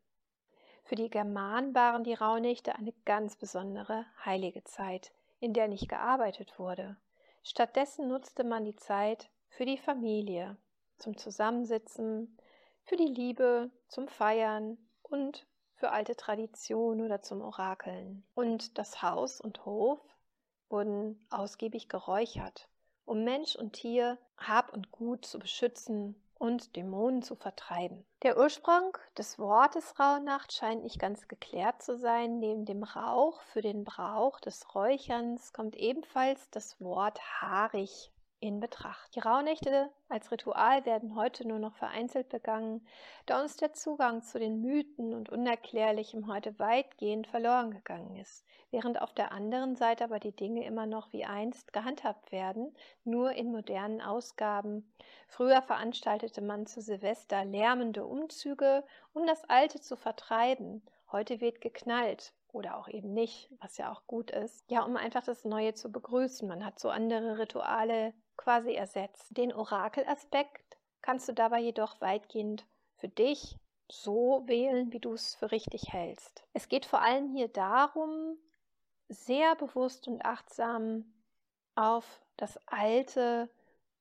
Für 0.83 0.95
die 0.95 1.09
Germanen 1.09 1.73
waren 1.73 2.03
die 2.03 2.13
Rauhnächte 2.13 2.75
eine 2.75 2.93
ganz 3.05 3.35
besondere 3.35 4.05
heilige 4.23 4.63
Zeit, 4.65 5.11
in 5.39 5.53
der 5.53 5.67
nicht 5.67 5.89
gearbeitet 5.89 6.59
wurde. 6.59 6.97
Stattdessen 7.41 8.07
nutzte 8.07 8.43
man 8.43 8.65
die 8.65 8.75
Zeit 8.75 9.29
für 9.49 9.65
die 9.65 9.77
Familie, 9.79 10.57
zum 10.97 11.17
Zusammensitzen, 11.17 12.37
für 12.83 12.97
die 12.97 13.07
Liebe, 13.07 13.71
zum 13.87 14.07
Feiern 14.07 14.77
und 15.01 15.47
für 15.83 15.91
alte 15.91 16.15
Traditionen 16.15 17.03
oder 17.03 17.21
zum 17.21 17.41
Orakeln. 17.41 18.23
Und 18.35 18.77
das 18.77 19.01
Haus 19.01 19.41
und 19.41 19.65
Hof 19.65 19.99
wurden 20.69 21.19
ausgiebig 21.29 21.89
geräuchert, 21.89 22.69
um 23.03 23.25
Mensch 23.25 23.57
und 23.57 23.73
Tier, 23.73 24.17
Hab 24.37 24.71
und 24.71 24.93
Gut 24.93 25.25
zu 25.25 25.39
beschützen 25.39 26.15
und 26.35 26.77
Dämonen 26.77 27.21
zu 27.21 27.35
vertreiben. 27.35 28.05
Der 28.21 28.37
Ursprung 28.37 28.97
des 29.17 29.37
Wortes 29.37 29.99
Rauhnacht 29.99 30.53
scheint 30.53 30.83
nicht 30.83 30.99
ganz 30.99 31.27
geklärt 31.27 31.83
zu 31.83 31.97
sein. 31.97 32.39
Neben 32.39 32.63
dem 32.63 32.83
Rauch 32.83 33.41
für 33.41 33.61
den 33.61 33.83
Brauch 33.83 34.39
des 34.39 34.73
Räucherns 34.73 35.51
kommt 35.51 35.75
ebenfalls 35.75 36.49
das 36.49 36.79
Wort 36.79 37.19
haarig 37.41 38.09
in 38.43 38.59
Betracht. 38.59 39.15
Die 39.15 39.21
Rauhnächte 39.21 39.89
als 40.09 40.29
Ritual 40.29 40.85
werden 40.85 41.15
heute 41.15 41.47
nur 41.47 41.59
noch 41.59 41.75
vereinzelt 41.75 42.27
begangen, 42.27 42.85
da 43.25 43.41
uns 43.41 43.55
der 43.55 43.71
Zugang 43.71 44.21
zu 44.21 44.37
den 44.37 44.59
Mythen 44.59 45.13
und 45.13 45.29
Unerklärlichem 45.29 46.27
heute 46.27 46.59
weitgehend 46.59 47.25
verloren 47.25 47.71
gegangen 47.71 48.17
ist, 48.17 48.45
während 48.69 49.01
auf 49.01 49.13
der 49.13 49.31
anderen 49.31 49.77
Seite 49.77 50.03
aber 50.03 50.19
die 50.19 50.35
Dinge 50.35 50.65
immer 50.65 50.85
noch 50.85 51.13
wie 51.13 51.23
einst 51.23 51.71
gehandhabt 51.71 52.33
werden, 52.33 52.75
nur 53.05 53.31
in 53.31 53.49
modernen 53.49 54.01
Ausgaben. 54.01 54.93
Früher 55.29 55.61
veranstaltete 55.61 56.41
man 56.41 56.65
zu 56.65 56.81
Silvester 56.81 57.45
lärmende 57.45 58.05
Umzüge, 58.05 58.83
um 59.13 59.25
das 59.25 59.45
Alte 59.45 59.79
zu 59.79 59.95
vertreiben. 59.95 60.83
Heute 61.13 61.39
wird 61.39 61.61
geknallt, 61.61 62.33
oder 62.51 62.77
auch 62.77 62.87
eben 62.87 63.13
nicht, 63.13 63.49
was 63.59 63.77
ja 63.77 63.91
auch 63.91 64.05
gut 64.05 64.29
ist. 64.29 64.69
Ja, 64.69 64.83
um 64.83 64.95
einfach 64.95 65.23
das 65.23 65.43
Neue 65.43 65.73
zu 65.73 65.91
begrüßen. 65.91 66.47
Man 66.47 66.63
hat 66.63 66.79
so 66.79 66.89
andere 66.89 67.39
Rituale 67.39 68.13
quasi 68.37 68.73
ersetzt. 68.73 69.37
Den 69.37 69.53
Orakelaspekt 69.53 70.77
kannst 71.01 71.27
du 71.27 71.33
dabei 71.33 71.59
jedoch 71.59 72.01
weitgehend 72.01 72.65
für 72.97 73.09
dich 73.09 73.57
so 73.91 74.43
wählen, 74.45 74.91
wie 74.91 74.99
du 74.99 75.13
es 75.13 75.35
für 75.35 75.51
richtig 75.51 75.93
hältst. 75.93 76.43
Es 76.53 76.69
geht 76.69 76.85
vor 76.85 77.01
allem 77.01 77.29
hier 77.29 77.47
darum, 77.47 78.37
sehr 79.09 79.55
bewusst 79.55 80.07
und 80.07 80.25
achtsam 80.25 81.13
auf 81.75 82.21
das 82.37 82.57
Alte 82.67 83.49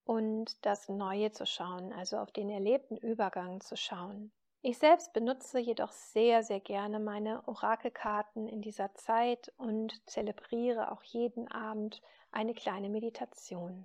und 0.05 0.65
das 0.65 0.89
Neue 0.89 1.33
zu 1.33 1.47
schauen, 1.47 1.93
also 1.93 2.19
auf 2.19 2.33
den 2.33 2.51
erlebten 2.51 2.97
Übergang 2.97 3.61
zu 3.61 3.77
schauen. 3.77 4.33
Ich 4.63 4.79
selbst 4.79 5.13
benutze 5.13 5.59
jedoch 5.59 5.91
sehr, 5.91 6.45
sehr 6.45 6.61
gerne 6.61 7.01
meine 7.01 7.47
Orakelkarten 7.49 8.47
in 8.47 8.63
dieser 8.63 8.95
Zeit 8.95 9.53
und 9.57 10.09
zelebriere 10.09 10.93
auch 10.93 11.03
jeden 11.03 11.51
Abend 11.51 12.01
eine 12.31 12.55
kleine 12.55 12.89
Meditation. 12.89 13.85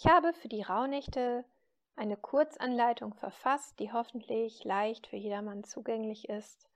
Ich 0.00 0.06
habe 0.06 0.32
für 0.32 0.46
die 0.46 0.62
Rauhnächte 0.62 1.44
eine 1.96 2.16
Kurzanleitung 2.16 3.14
verfasst, 3.14 3.80
die 3.80 3.90
hoffentlich 3.92 4.62
leicht 4.62 5.08
für 5.08 5.16
jedermann 5.16 5.64
zugänglich 5.64 6.28
ist 6.28 6.68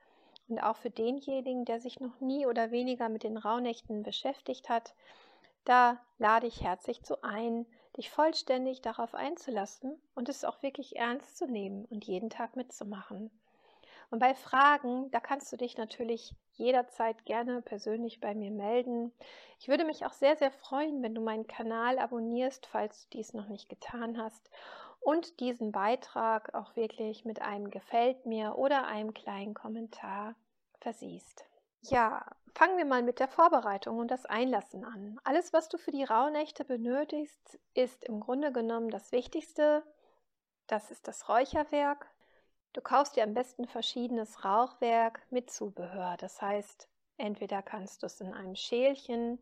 und 0.48 0.58
auch 0.58 0.76
für 0.76 0.90
denjenigen, 0.90 1.64
der 1.64 1.78
sich 1.78 2.00
noch 2.00 2.18
nie 2.18 2.46
oder 2.46 2.72
weniger 2.72 3.08
mit 3.08 3.22
den 3.22 3.36
Rauhnächten 3.36 4.02
beschäftigt 4.02 4.68
hat. 4.68 4.96
Da 5.64 6.04
lade 6.18 6.48
ich 6.48 6.64
herzlich 6.64 7.04
zu 7.04 7.22
ein, 7.22 7.64
dich 7.96 8.10
vollständig 8.10 8.82
darauf 8.82 9.14
einzulassen 9.14 10.02
und 10.16 10.28
es 10.28 10.44
auch 10.44 10.60
wirklich 10.64 10.96
ernst 10.96 11.38
zu 11.38 11.46
nehmen 11.46 11.84
und 11.84 12.04
jeden 12.04 12.28
Tag 12.28 12.56
mitzumachen. 12.56 13.30
Und 14.12 14.18
bei 14.18 14.34
Fragen, 14.34 15.10
da 15.10 15.20
kannst 15.20 15.50
du 15.52 15.56
dich 15.56 15.78
natürlich 15.78 16.34
jederzeit 16.52 17.24
gerne 17.24 17.62
persönlich 17.62 18.20
bei 18.20 18.34
mir 18.34 18.50
melden. 18.50 19.10
Ich 19.58 19.68
würde 19.68 19.86
mich 19.86 20.04
auch 20.04 20.12
sehr, 20.12 20.36
sehr 20.36 20.50
freuen, 20.50 21.02
wenn 21.02 21.14
du 21.14 21.22
meinen 21.22 21.46
Kanal 21.46 21.98
abonnierst, 21.98 22.66
falls 22.66 23.08
du 23.08 23.16
dies 23.16 23.32
noch 23.32 23.48
nicht 23.48 23.70
getan 23.70 24.22
hast 24.22 24.50
und 25.00 25.40
diesen 25.40 25.72
Beitrag 25.72 26.54
auch 26.54 26.76
wirklich 26.76 27.24
mit 27.24 27.40
einem 27.40 27.70
Gefällt 27.70 28.26
mir 28.26 28.58
oder 28.58 28.86
einem 28.86 29.14
kleinen 29.14 29.54
Kommentar 29.54 30.34
versiehst. 30.82 31.46
Ja, 31.80 32.22
fangen 32.54 32.76
wir 32.76 32.84
mal 32.84 33.02
mit 33.02 33.18
der 33.18 33.28
Vorbereitung 33.28 33.96
und 33.96 34.10
das 34.10 34.26
Einlassen 34.26 34.84
an. 34.84 35.18
Alles, 35.24 35.54
was 35.54 35.70
du 35.70 35.78
für 35.78 35.90
die 35.90 36.04
Rauhnächte 36.04 36.66
benötigst, 36.66 37.58
ist 37.72 38.04
im 38.04 38.20
Grunde 38.20 38.52
genommen 38.52 38.90
das 38.90 39.10
Wichtigste. 39.10 39.82
Das 40.66 40.90
ist 40.90 41.08
das 41.08 41.30
Räucherwerk, 41.30 42.12
Du 42.72 42.80
kaufst 42.80 43.16
dir 43.16 43.24
am 43.24 43.34
besten 43.34 43.66
verschiedenes 43.66 44.46
Rauchwerk 44.46 45.20
mit 45.30 45.50
Zubehör. 45.50 46.16
Das 46.18 46.40
heißt, 46.40 46.88
entweder 47.18 47.60
kannst 47.60 48.02
du 48.02 48.06
es 48.06 48.20
in 48.20 48.32
einem 48.32 48.56
Schälchen 48.56 49.38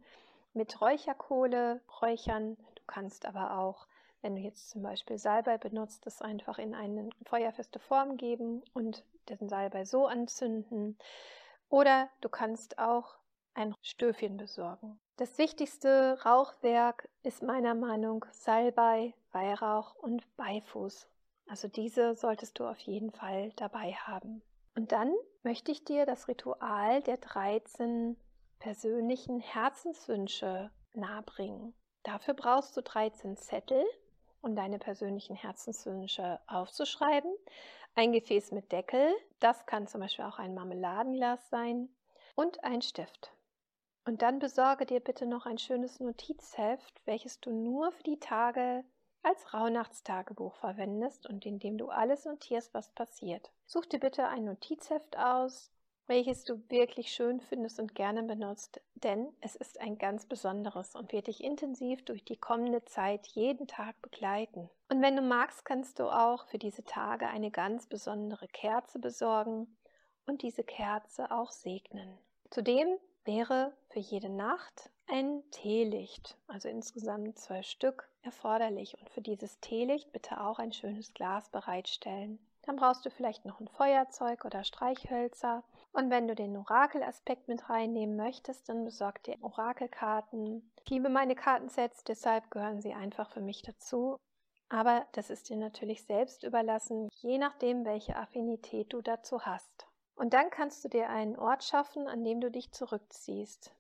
mit 0.53 0.81
Räucherkohle 0.81 1.81
räuchern. 2.03 2.57
Du 2.75 2.83
kannst 2.89 3.27
aber 3.27 3.57
auch, 3.59 3.87
wenn 4.21 4.35
du 4.35 4.43
jetzt 4.43 4.71
zum 4.71 4.83
Beispiel 4.83 5.17
Salbei 5.17 5.59
benutzt, 5.59 6.09
es 6.09 6.21
einfach 6.23 6.59
in 6.59 6.75
eine 6.75 7.11
feuerfeste 7.25 7.79
Form 7.79 8.17
geben 8.17 8.65
und 8.75 9.05
den 9.29 9.49
Salbei 9.49 9.85
so 9.85 10.07
anzünden. 10.07 10.99
Oder 11.69 12.11
du 12.21 12.29
kannst 12.29 12.81
auch 12.81 13.15
ein 13.55 13.77
Stöfchen 13.81 14.39
besorgen. 14.39 14.99
Das 15.19 15.39
wichtigste 15.39 16.19
Rauchwerk 16.25 17.09
ist 17.23 17.45
meiner 17.45 17.77
Meinung 17.77 18.25
Salbei, 18.33 19.15
Weihrauch 19.31 19.95
und 19.95 20.25
Beifuß. 20.37 21.10
Also 21.51 21.67
diese 21.67 22.15
solltest 22.15 22.61
du 22.61 22.65
auf 22.65 22.79
jeden 22.79 23.11
Fall 23.11 23.51
dabei 23.57 23.93
haben. 23.93 24.41
Und 24.77 24.93
dann 24.93 25.13
möchte 25.43 25.73
ich 25.73 25.85
dir 25.85 26.07
das 26.07 26.29
Ritual 26.29 27.03
der 27.03 27.17
13 27.17 28.17
persönlichen 28.61 29.41
Herzenswünsche 29.41 30.71
nahebringen. 30.95 31.75
Dafür 32.05 32.35
brauchst 32.35 32.77
du 32.77 32.83
13 32.83 33.37
Zettel, 33.37 33.85
um 34.43 34.55
deine 34.55 34.79
persönlichen 34.79 35.35
Herzenswünsche 35.35 36.39
aufzuschreiben. 36.47 37.35
Ein 37.97 38.13
Gefäß 38.13 38.53
mit 38.53 38.71
Deckel, 38.71 39.13
das 39.41 39.67
kann 39.67 39.89
zum 39.89 40.03
Beispiel 40.03 40.27
auch 40.27 40.39
ein 40.39 40.55
Marmeladenglas 40.55 41.51
sein, 41.51 41.89
und 42.37 42.63
ein 42.63 42.81
Stift. 42.81 43.33
Und 44.05 44.23
dann 44.23 44.39
besorge 44.39 44.87
dir 44.87 45.01
bitte 45.01 45.27
noch 45.27 45.47
ein 45.47 45.59
schönes 45.59 45.99
Notizheft, 45.99 47.03
welches 47.07 47.41
du 47.41 47.51
nur 47.51 47.91
für 47.91 48.05
die 48.05 48.21
Tage 48.21 48.85
als 49.23 49.53
Rauhnachtstagebuch 49.53 50.55
verwendest 50.57 51.27
und 51.27 51.45
in 51.47 51.59
dem 51.59 51.79
du 51.79 51.89
alles 51.89 52.25
notierst, 52.25 52.73
was 52.75 52.91
passiert. 52.91 53.51
Such 53.67 53.87
dir 53.87 54.01
bitte 54.01 54.29
ein 54.29 54.45
Notizheft 54.45 55.17
aus, 55.19 55.71
welches 56.11 56.45
du 56.45 56.61
wirklich 56.69 57.13
schön 57.13 57.41
findest 57.41 57.79
und 57.79 57.95
gerne 57.95 58.25
benutzt, 58.25 58.81
denn 58.95 59.29
es 59.41 59.55
ist 59.55 59.81
ein 59.81 59.97
ganz 59.97 60.27
besonderes 60.27 60.97
und 60.97 61.13
wird 61.13 61.29
dich 61.29 61.45
intensiv 61.45 62.05
durch 62.05 62.25
die 62.25 62.37
kommende 62.37 62.85
Zeit 62.85 63.29
jeden 63.29 63.69
Tag 63.69 64.03
begleiten. 64.03 64.69
Und 64.89 65.03
wenn 65.03 65.15
du 65.15 65.23
magst, 65.23 65.65
kannst 65.65 66.01
du 66.01 66.05
auch 66.07 66.47
für 66.47 66.59
diese 66.59 66.83
Tage 66.83 67.29
eine 67.29 67.53
ganz 67.53 67.87
besondere 67.87 68.49
Kerze 68.49 68.99
besorgen 68.99 69.77
und 70.27 70.43
diese 70.43 70.65
Kerze 70.65 71.31
auch 71.31 71.53
segnen. 71.53 72.19
Zudem 72.51 72.99
wäre 73.25 73.73
für 73.91 74.01
jede 74.01 74.31
Nacht 74.31 74.91
ein 75.07 75.45
Teelicht, 75.53 76.37
also 76.49 76.69
insgesamt 76.69 77.39
zwölf 77.39 77.67
Stück, 77.67 78.10
erforderlich. 78.23 78.99
Und 78.99 79.11
für 79.11 79.21
dieses 79.21 79.61
Teelicht 79.61 80.13
bitte 80.13 80.41
auch 80.41 80.59
ein 80.59 80.73
schönes 80.73 81.15
Glas 81.15 81.49
bereitstellen. 81.49 82.39
Dann 82.63 82.77
brauchst 82.77 83.05
du 83.07 83.11
vielleicht 83.11 83.45
noch 83.45 83.61
ein 83.61 83.69
Feuerzeug 83.69 84.45
oder 84.45 84.65
Streichhölzer. 84.65 85.65
Und 85.93 86.11
wenn 86.11 86.29
du 86.29 86.35
den 86.35 86.57
Orakelaspekt 86.57 87.49
mit 87.49 87.69
reinnehmen 87.69 88.17
möchtest, 88.17 88.69
dann 88.69 88.85
besorg 88.85 89.23
dir 89.23 89.37
Orakelkarten. 89.41 90.71
Ich 90.85 90.91
liebe 90.91 91.09
meine 91.09 91.35
Kartensets, 91.35 92.05
deshalb 92.05 92.51
gehören 92.51 92.81
sie 92.81 92.95
einfach 92.95 93.31
für 93.31 93.41
mich 93.41 93.63
dazu. 93.63 94.19
Aber 94.69 95.05
das 95.13 95.31
ist 95.31 95.49
dir 95.49 95.57
natürlich 95.57 96.05
selbst 96.05 96.45
überlassen, 96.45 97.09
je 97.23 97.39
nachdem, 97.39 97.85
welche 97.85 98.15
Affinität 98.15 98.93
du 98.93 99.03
dazu 99.03 99.45
hast. 99.45 99.89
Und 100.15 100.33
dann 100.33 100.51
kannst 100.51 100.85
du 100.85 100.89
dir 100.89 101.09
einen 101.09 101.37
Ort 101.37 101.65
schaffen, 101.65 102.07
an 102.07 102.23
dem 102.23 102.41
du 102.41 102.51
dich 102.51 102.71
zurückziehst 102.71 103.75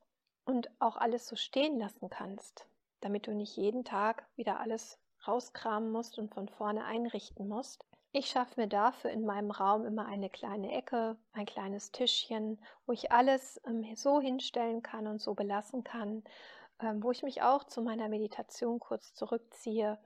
und 0.46 0.70
auch 0.80 0.96
alles 0.96 1.26
so 1.28 1.36
stehen 1.36 1.78
lassen 1.78 2.10
kannst, 2.10 2.66
damit 3.00 3.26
du 3.26 3.32
nicht 3.32 3.56
jeden 3.56 3.84
Tag 3.84 4.26
wieder 4.36 4.60
alles 4.60 4.98
rauskramen 5.26 5.90
musst 5.90 6.18
und 6.18 6.32
von 6.32 6.48
vorne 6.48 6.84
einrichten 6.84 7.48
musst. 7.48 7.84
Ich 8.12 8.26
schaffe 8.26 8.60
mir 8.60 8.66
dafür 8.66 9.10
in 9.10 9.24
meinem 9.24 9.50
Raum 9.50 9.84
immer 9.84 10.06
eine 10.06 10.30
kleine 10.30 10.72
Ecke, 10.72 11.16
ein 11.32 11.46
kleines 11.46 11.92
Tischchen, 11.92 12.58
wo 12.86 12.92
ich 12.92 13.12
alles 13.12 13.60
ähm, 13.66 13.84
so 13.94 14.20
hinstellen 14.20 14.82
kann 14.82 15.06
und 15.06 15.20
so 15.20 15.34
belassen 15.34 15.84
kann, 15.84 16.24
ähm, 16.80 17.02
wo 17.02 17.12
ich 17.12 17.22
mich 17.22 17.42
auch 17.42 17.64
zu 17.64 17.82
meiner 17.82 18.08
Meditation 18.08 18.80
kurz 18.80 19.14
zurückziehe 19.14 19.98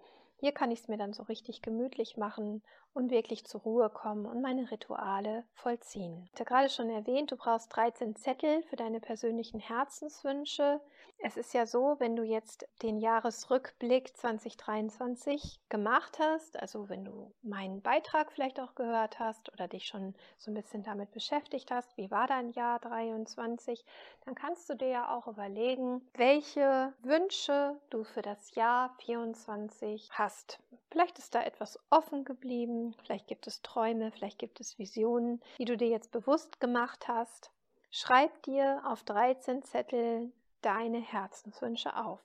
hier 0.45 0.53
kann 0.53 0.71
ich 0.71 0.81
es 0.81 0.89
mir 0.89 0.99
dann 0.99 1.13
so 1.13 1.23
richtig 1.23 1.63
gemütlich 1.63 2.19
machen 2.19 2.63
und 2.95 3.11
wirklich 3.11 3.45
zur 3.45 3.61
Ruhe 3.63 3.91
kommen 3.91 4.25
und 4.25 4.41
meine 4.41 4.71
Rituale 4.71 5.45
vollziehen. 5.53 6.29
Ich 6.33 6.41
habe 6.41 6.49
gerade 6.49 6.69
schon 6.69 6.89
erwähnt, 6.89 7.33
du 7.33 7.37
brauchst 7.37 7.75
13 7.75 8.15
Zettel 8.15 8.63
für 8.63 8.77
deine 8.77 9.01
persönlichen 9.01 9.59
Herzenswünsche. 9.61 10.81
Es 11.19 11.37
ist 11.37 11.55
ja 11.55 11.67
so, 11.67 11.97
wenn 11.99 12.17
du 12.17 12.23
jetzt 12.23 12.69
den 12.83 12.99
Jahresrückblick 12.99 14.17
2023 14.17 15.61
gemacht 15.69 16.19
hast, 16.21 16.61
also 16.61 16.89
wenn 16.89 17.05
du 17.05 17.33
meinen 17.43 17.83
Beitrag 17.83 18.31
vielleicht 18.31 18.61
auch 18.61 18.75
gehört 18.75 19.19
hast 19.19 19.53
oder 19.53 19.67
dich 19.67 19.87
schon 19.87 20.15
so 20.39 20.51
ein 20.51 20.55
bisschen 20.55 20.83
damit 20.83 21.11
beschäftigt 21.11 21.71
hast, 21.71 21.97
wie 21.97 22.11
war 22.11 22.27
dein 22.27 22.51
Jahr 22.51 22.79
23, 22.79 23.85
dann 24.25 24.35
kannst 24.35 24.69
du 24.71 24.75
dir 24.75 24.89
ja 24.89 25.17
auch 25.17 25.27
überlegen, 25.27 26.07
welche 26.15 26.93
Wünsche 27.03 27.81
du 27.91 28.05
für 28.05 28.23
das 28.23 28.55
Jahr 28.55 28.95
24 28.99 30.11
hast. 30.13 30.61
Vielleicht 30.95 31.19
ist 31.19 31.35
da 31.35 31.43
etwas 31.43 31.77
offen 31.91 32.25
geblieben, 32.25 32.95
vielleicht 33.03 33.27
gibt 33.27 33.49
es 33.49 33.63
Träume, 33.63 34.13
vielleicht 34.13 34.39
gibt 34.39 34.61
es 34.61 34.79
Visionen, 34.79 35.43
die 35.59 35.65
du 35.65 35.77
dir 35.77 35.89
jetzt 35.89 36.13
bewusst 36.13 36.61
gemacht 36.61 37.09
hast. 37.09 37.51
Schreib 37.91 38.45
dir 38.45 38.81
auf 38.87 39.03
13 39.03 39.65
Zettel 39.65 40.31
deine 40.63 41.01
Herzenswünsche 41.01 41.97
auf. 41.97 42.21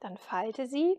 Dann 0.00 0.16
falte 0.16 0.68
sie 0.68 0.98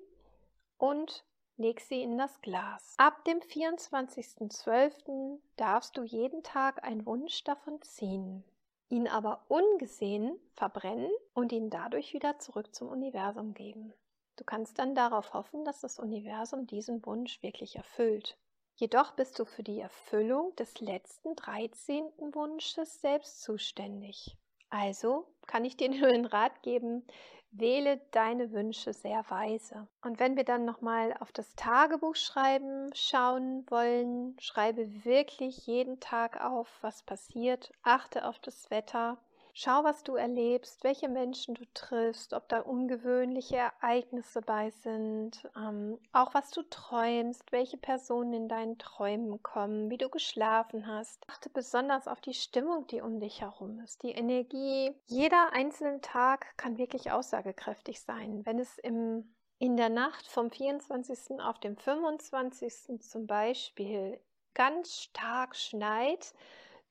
und 0.78 1.25
leg 1.58 1.82
sie 1.82 2.04
in 2.04 2.19
das 2.19 2.41
Glas. 2.41 2.93
Ab 2.98 3.26
dem 3.26 3.39
24.12. 3.39 5.39
darfst 5.56 5.98
du 5.98 6.04
jeden 6.04 6.43
Tag 6.43 6.84
einen 6.84 7.08
Wunsch 7.08 7.43
davon 7.43 7.82
ziehen, 7.82 8.43
ihn 8.89 9.08
aber 9.08 9.45
ungesehen 9.48 10.39
verbrennen 10.54 11.10
und 11.34 11.52
ihn 11.54 11.72
dadurch 11.72 12.13
wieder 12.13 12.38
zurück 12.38 12.76
zum 12.76 12.88
Universum 12.88 13.56
geben. 13.56 13.95
Du 14.39 14.45
kannst 14.45 14.80
dann 14.80 14.95
darauf 14.95 15.34
hoffen, 15.34 15.65
dass 15.65 15.82
das 15.82 15.99
Universum 15.99 16.65
diesen 16.65 17.06
Wunsch 17.06 17.43
wirklich 17.43 17.75
erfüllt. 17.75 18.38
Jedoch 18.75 19.12
bist 19.12 19.38
du 19.38 19.43
für 19.43 19.63
die 19.63 19.82
Erfüllung 19.82 20.56
des 20.56 20.80
letzten 20.80 21.36
13. 21.36 22.06
Wunsches 22.32 23.02
selbst 23.02 23.41
zuständig. 23.41 24.38
Also 24.69 25.28
kann 25.45 25.65
ich 25.65 25.75
dir 25.75 25.89
nur 25.89 26.08
den 26.08 26.23
Rat 26.23 26.63
geben, 26.63 27.06
wähle 27.52 27.99
deine 28.12 28.54
Wünsche 28.54 28.93
sehr 28.93 29.30
weise. 29.30 29.89
Und 30.02 30.21
wenn 30.21 30.38
wir 30.38 30.45
dann 30.45 30.63
nochmal 30.63 31.17
auf 31.19 31.34
das 31.34 31.54
Tagebuch 31.56 32.15
schreiben 32.15 32.91
schauen 32.93 33.69
wollen, 33.69 34.38
schreibe 34.39 35.04
wirklich 35.04 35.67
jeden 35.67 35.99
Tag 35.99 36.39
auf, 36.39 36.69
was 36.80 37.04
passiert, 37.04 37.73
achte 37.84 38.25
auf 38.25 38.39
das 38.39 38.71
Wetter 38.71 39.17
Schau, 39.62 39.84
was 39.84 40.04
du 40.04 40.15
erlebst, 40.15 40.86
welche 40.86 41.10
Menschen 41.10 41.54
du 41.54 41.65
triffst, 41.74 42.34
ob 42.34 42.48
da 42.48 42.62
ungewöhnliche 42.62 43.58
Ereignisse 43.58 44.39
bei 44.39 44.69
sind, 44.69 45.50
ähm, 45.54 46.00
auch 46.13 46.34
was 46.34 46.52
du 46.52 46.62
träumst, 46.62 47.52
welche 47.52 47.76
Personen 47.76 48.32
in 48.32 48.48
deinen 48.48 48.78
Träumen 48.78 49.43
kommen, 49.43 49.89
wie 49.89 49.98
du 49.98 50.08
geschlafen 50.08 50.88
hast. 50.88 51.22
Achte 51.30 51.50
besonders 51.50 52.08
auf 52.08 52.22
die 52.22 52.34
Stimmung, 52.34 52.88
die 52.88 53.02
um 53.02 53.19
dich 53.19 53.41
herum 53.41 53.82
ist, 53.82 54.02
die 54.04 54.12
Energie. 54.12 54.95
Jeder 55.08 55.52
einzelne 55.52 56.00
Tag 56.00 56.56
kann 56.56 56.78
wirklich 56.78 57.12
aussagekräftig 57.12 58.00
sein. 58.00 58.45
Wenn 58.45 58.60
es 58.60 58.78
im 58.78 59.36
in 59.58 59.76
der 59.76 59.89
Nacht 59.89 60.26
vom 60.26 60.52
24. 60.52 61.41
auf 61.41 61.60
den 61.60 61.76
25. 61.76 63.02
zum 63.02 63.28
Beispiel 63.28 64.22
ganz 64.54 65.02
stark 65.02 65.58
schneit, 65.58 66.34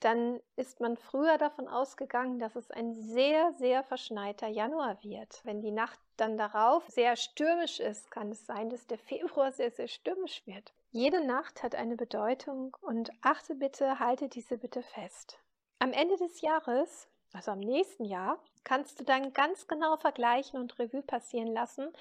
dann 0.01 0.41
ist 0.57 0.81
man 0.81 0.97
früher 0.97 1.39
davon 1.39 1.67
ausgegangen, 1.67 2.39
dass 2.39 2.55
es 2.57 2.71
ein 2.71 2.95
sehr, 2.95 3.53
sehr 3.55 3.83
verschneiter 3.83 4.47
Januar 4.47 5.03
wird. 5.03 5.41
Wenn 5.45 5.61
die 5.61 5.73
Nacht 5.73 5.99
dann 6.17 6.37
darauf 6.37 6.87
sehr 6.89 7.17
stürmisch 7.17 7.81
ist, 7.81 8.11
kann 8.11 8.31
es 8.31 8.47
sein, 8.47 8.71
dass 8.71 8.87
der 8.87 8.99
Februar 8.99 9.53
sehr, 9.53 9.71
sehr 9.71 9.89
stürmisch 9.89 10.47
wird. 10.47 10.73
Jede 10.91 11.25
Nacht 11.25 11.63
hat 11.63 11.75
eine 11.75 11.97
Bedeutung 11.97 12.77
und 12.81 13.11
achte 13.23 13.55
bitte, 13.55 13.99
halte 13.99 14.29
diese 14.29 14.59
bitte 14.59 14.83
fest. 14.83 15.39
Am 15.81 15.93
Ende 15.93 16.17
des 16.17 16.41
Jahres, 16.41 17.09
also 17.33 17.51
am 17.51 17.61
nächsten 17.61 18.05
Jahr, 18.05 18.39
kannst 18.65 19.01
du 19.01 19.05
dann 19.05 19.33
ganz 19.33 19.67
genau 19.67 19.97
vergleichen 19.97 20.61
und 20.61 20.79
Revue 20.79 21.03
passieren 21.03 21.53
lassen, 21.53 21.93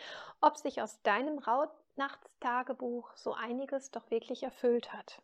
ob 0.41 0.57
sich 0.57 0.81
aus 0.81 1.01
deinem 1.01 1.39
Rauhnachtstagebuch 1.39 3.15
so 3.15 3.33
einiges 3.33 3.91
doch 3.91 4.09
wirklich 4.09 4.43
erfüllt 4.43 4.93
hat 4.93 5.21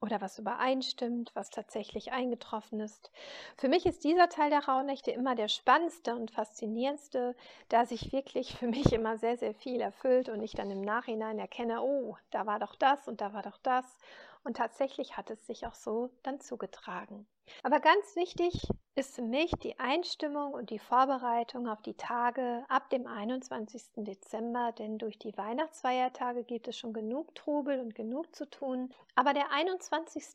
oder 0.00 0.20
was 0.20 0.38
übereinstimmt, 0.38 1.32
was 1.34 1.50
tatsächlich 1.50 2.12
eingetroffen 2.12 2.80
ist. 2.80 3.10
Für 3.56 3.68
mich 3.68 3.84
ist 3.86 4.04
dieser 4.04 4.28
Teil 4.28 4.50
der 4.50 4.64
Rauhnächte 4.66 5.10
immer 5.10 5.34
der 5.34 5.48
spannendste 5.48 6.14
und 6.14 6.30
faszinierendste, 6.30 7.34
da 7.68 7.84
sich 7.84 8.12
wirklich 8.12 8.56
für 8.56 8.68
mich 8.68 8.92
immer 8.92 9.18
sehr, 9.18 9.36
sehr 9.36 9.54
viel 9.54 9.80
erfüllt 9.80 10.28
und 10.28 10.42
ich 10.42 10.52
dann 10.52 10.70
im 10.70 10.82
Nachhinein 10.82 11.38
erkenne, 11.38 11.82
oh, 11.82 12.16
da 12.30 12.46
war 12.46 12.58
doch 12.58 12.76
das 12.76 13.08
und 13.08 13.20
da 13.20 13.32
war 13.32 13.42
doch 13.42 13.58
das. 13.62 13.98
Und 14.44 14.56
tatsächlich 14.56 15.16
hat 15.16 15.30
es 15.30 15.46
sich 15.46 15.66
auch 15.66 15.74
so 15.74 16.10
dann 16.22 16.40
zugetragen. 16.40 17.26
Aber 17.62 17.80
ganz 17.80 18.14
wichtig 18.14 18.68
ist 18.98 19.14
für 19.14 19.22
mich 19.22 19.52
die 19.62 19.78
Einstimmung 19.78 20.52
und 20.52 20.70
die 20.70 20.80
Vorbereitung 20.80 21.68
auf 21.68 21.80
die 21.82 21.94
Tage 21.94 22.64
ab 22.68 22.90
dem 22.90 23.06
21. 23.06 23.80
Dezember, 23.94 24.72
denn 24.72 24.98
durch 24.98 25.20
die 25.20 25.36
Weihnachtsfeiertage 25.36 26.42
gibt 26.42 26.66
es 26.66 26.76
schon 26.76 26.92
genug 26.92 27.32
Trubel 27.36 27.78
und 27.78 27.94
genug 27.94 28.34
zu 28.34 28.50
tun. 28.50 28.92
Aber 29.14 29.34
der 29.34 29.52
21. 29.52 30.34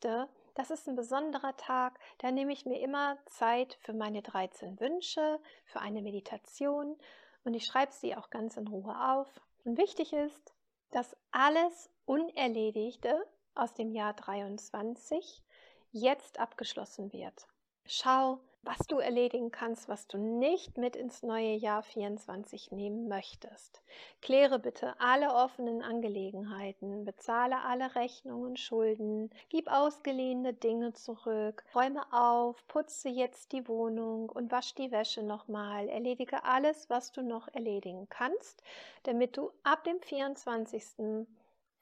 Das 0.56 0.72
ist 0.72 0.88
ein 0.88 0.96
besonderer 0.96 1.58
Tag, 1.58 2.00
da 2.20 2.32
nehme 2.32 2.54
ich 2.54 2.66
mir 2.66 2.80
immer 2.80 3.18
Zeit 3.26 3.78
für 3.82 3.92
meine 3.92 4.22
13 4.22 4.80
Wünsche, 4.80 5.42
für 5.66 5.82
eine 5.82 6.02
Meditation 6.02 6.96
und 7.44 7.56
ich 7.56 7.66
schreibe 7.66 7.92
sie 7.92 8.16
auch 8.16 8.30
ganz 8.30 8.56
in 8.56 8.70
Ruhe 8.70 8.96
auf. 9.12 9.28
Und 9.66 9.78
wichtig 9.78 10.14
ist, 10.14 10.54
dass 10.92 11.18
alles 11.32 11.90
Unerledigte 12.06 13.28
aus 13.56 13.74
dem 13.74 13.92
Jahr 13.92 14.14
23 14.14 15.44
jetzt 15.92 16.40
abgeschlossen 16.40 17.12
wird. 17.12 17.46
Schau, 17.86 18.40
was 18.64 18.80
du 18.88 19.00
erledigen 19.00 19.52
kannst, 19.52 19.90
was 19.90 20.08
du 20.08 20.18
nicht 20.18 20.78
mit 20.78 20.96
ins 20.96 21.22
neue 21.22 21.54
Jahr 21.54 21.84
24 21.84 22.72
nehmen 22.72 23.08
möchtest. 23.10 23.82
Kläre 24.22 24.58
bitte 24.58 25.00
alle 25.00 25.34
offenen 25.36 25.82
Angelegenheiten, 25.82 27.04
bezahle 27.04 27.62
alle 27.62 27.96
Rechnungen 27.96 28.56
Schulden, 28.56 29.30
gib 29.50 29.70
ausgeliehene 29.70 30.54
Dinge 30.54 30.94
zurück, 30.94 31.64
räume 31.76 32.02
auf, 32.14 32.66
putze 32.68 33.10
jetzt 33.10 33.52
die 33.52 33.68
Wohnung 33.68 34.30
und 34.30 34.52
wasch 34.52 34.74
die 34.76 34.92
Wäsche 34.92 35.24
nochmal. 35.24 35.90
Erledige 35.90 36.46
alles, 36.46 36.90
was 36.90 37.12
du 37.12 37.22
noch 37.22 37.50
erledigen 37.50 38.08
kannst, 38.10 38.64
damit 39.04 39.36
du 39.36 39.52
ab 39.64 39.84
dem 39.84 40.00
24 40.00 41.28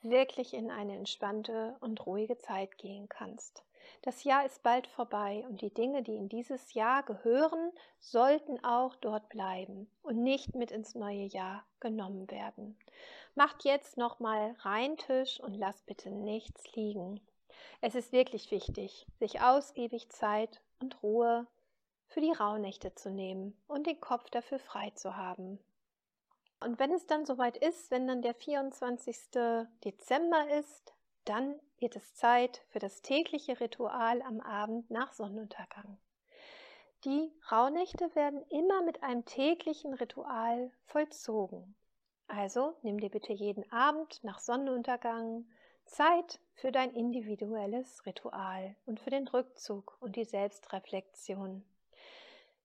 wirklich 0.01 0.55
in 0.55 0.71
eine 0.71 0.95
entspannte 0.95 1.75
und 1.79 2.05
ruhige 2.07 2.37
Zeit 2.39 2.77
gehen 2.79 3.07
kannst. 3.07 3.63
Das 4.01 4.23
Jahr 4.23 4.45
ist 4.45 4.63
bald 4.63 4.87
vorbei 4.87 5.45
und 5.47 5.61
die 5.61 5.73
Dinge, 5.73 6.03
die 6.03 6.15
in 6.15 6.29
dieses 6.29 6.73
Jahr 6.73 7.03
gehören, 7.03 7.71
sollten 7.99 8.63
auch 8.63 8.95
dort 8.95 9.29
bleiben 9.29 9.89
und 10.03 10.23
nicht 10.23 10.55
mit 10.55 10.71
ins 10.71 10.95
neue 10.95 11.25
Jahr 11.25 11.63
genommen 11.79 12.29
werden. 12.31 12.77
Macht 13.35 13.63
jetzt 13.63 13.97
nochmal 13.97 14.55
rein 14.59 14.97
Tisch 14.97 15.39
und 15.39 15.55
lasst 15.55 15.85
bitte 15.85 16.09
nichts 16.09 16.75
liegen. 16.75 17.21
Es 17.81 17.95
ist 17.95 18.11
wirklich 18.11 18.51
wichtig, 18.51 19.07
sich 19.19 19.41
ausgiebig 19.41 20.09
Zeit 20.09 20.61
und 20.79 21.01
Ruhe 21.03 21.47
für 22.07 22.21
die 22.21 22.31
Rauhnächte 22.31 22.93
zu 22.93 23.09
nehmen 23.09 23.55
und 23.67 23.87
den 23.87 23.99
Kopf 24.01 24.29
dafür 24.29 24.59
frei 24.59 24.91
zu 24.91 25.15
haben. 25.15 25.59
Und 26.59 26.77
wenn 26.77 26.91
es 26.91 27.07
dann 27.07 27.25
soweit 27.25 27.57
ist, 27.57 27.89
wenn 27.89 28.07
dann 28.07 28.21
der 28.21 28.35
24. 28.35 29.17
Dezember 29.83 30.47
ist, 30.59 30.93
Dann 31.25 31.59
wird 31.79 31.95
es 31.95 32.15
Zeit 32.15 32.61
für 32.69 32.79
das 32.79 33.01
tägliche 33.01 33.59
Ritual 33.59 34.21
am 34.21 34.41
Abend 34.41 34.89
nach 34.89 35.13
Sonnenuntergang. 35.13 35.97
Die 37.05 37.31
Rauhnächte 37.51 38.13
werden 38.15 38.43
immer 38.49 38.83
mit 38.83 39.01
einem 39.01 39.25
täglichen 39.25 39.93
Ritual 39.93 40.71
vollzogen. 40.85 41.75
Also 42.27 42.75
nimm 42.81 42.99
dir 42.99 43.09
bitte 43.09 43.33
jeden 43.33 43.69
Abend 43.71 44.23
nach 44.23 44.39
Sonnenuntergang 44.39 45.45
Zeit 45.85 46.39
für 46.53 46.71
dein 46.71 46.93
individuelles 46.93 48.05
Ritual 48.05 48.75
und 48.85 48.99
für 48.99 49.09
den 49.09 49.27
Rückzug 49.27 49.97
und 49.99 50.15
die 50.15 50.25
Selbstreflexion. 50.25 51.63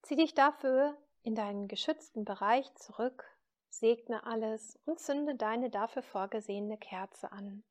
Zieh 0.03 0.17
dich 0.17 0.35
dafür 0.35 0.97
in 1.23 1.35
deinen 1.35 1.67
geschützten 1.67 2.25
Bereich 2.25 2.73
zurück, 2.75 3.25
segne 3.71 4.25
alles 4.25 4.79
und 4.85 5.01
zünde 5.01 5.35
deine 5.35 5.71
dafür 5.71 6.03
vorgesehene 6.03 6.79
Kerze 6.79 7.33
an. 7.33 7.65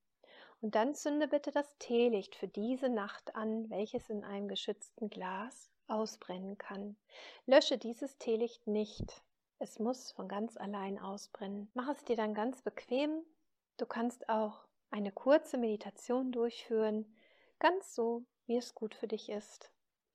Und 0.66 0.74
dann 0.74 0.96
zünde 0.96 1.28
bitte 1.28 1.52
das 1.52 1.78
Teelicht 1.78 2.34
für 2.34 2.48
diese 2.48 2.90
Nacht 2.90 3.36
an, 3.36 3.70
welches 3.70 4.10
in 4.10 4.24
einem 4.24 4.48
geschützten 4.48 5.12
Glas 5.12 5.70
ausbrennen 5.86 6.58
kann. 6.58 6.98
Lösche 7.46 7.78
dieses 7.78 8.18
Teelicht 8.18 8.66
nicht. 8.66 9.22
Es 9.60 9.78
muss 9.78 10.12
von 10.14 10.28
ganz 10.28 10.58
allein 10.58 10.98
ausbrennen. 10.98 11.70
Mach 11.76 11.90
es 11.90 12.04
dir 12.06 12.16
dann 12.16 12.34
ganz 12.34 12.64
bequem. 12.64 13.24
Du 13.78 13.86
kannst 13.86 14.28
auch 14.28 14.66
eine 14.90 15.12
kurze 15.12 15.60
Meditation 15.60 16.32
durchführen, 16.32 17.16
ganz 17.60 17.94
so, 17.94 18.24
wie 18.48 18.58
es 18.58 18.74
gut 18.74 18.96
für 18.96 19.08
dich 19.08 19.30
ist. 19.30 19.70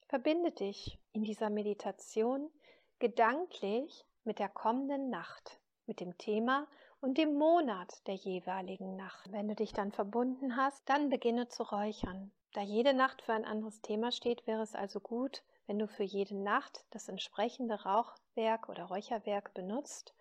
Verbinde 0.09 0.51
dich 0.51 0.99
in 1.13 1.23
dieser 1.23 1.49
Meditation 1.49 2.51
gedanklich 2.99 4.05
mit 4.25 4.41
der 4.41 4.49
kommenden 4.49 5.11
Nacht, 5.11 5.61
mit 5.87 6.01
dem 6.01 6.19
Thema 6.19 6.67
und 7.01 7.17
dem 7.17 7.35
Monat 7.35 8.07
der 8.07 8.15
jeweiligen 8.15 8.97
Nacht. 8.97 9.33
Wenn 9.33 9.49
du 9.49 9.55
dich 9.55 9.73
dann 9.73 9.93
verbunden 9.93 10.57
hast, 10.57 10.89
dann 10.89 11.09
beginne 11.09 11.49
zu 11.49 11.63
räuchern. 11.63 12.31
Da 12.53 12.61
jede 12.61 12.95
Nacht 12.95 13.23
für 13.23 13.33
ein 13.33 13.45
anderes 13.45 13.81
Thema 13.81 14.13
steht, 14.13 14.47
wäre 14.47 14.63
es 14.63 14.75
also 14.75 15.01
gut, 15.01 15.43
wenn 15.67 15.79
du 15.79 15.87
für 15.87 16.03
jede 16.03 16.37
Nacht 16.37 16.85
das 16.91 17.09
entsprechende 17.09 17.83
Rauchwerk 17.83 18.69
oder 18.69 18.85
Räucherwerk 18.85 19.55
benutzt 19.55 20.15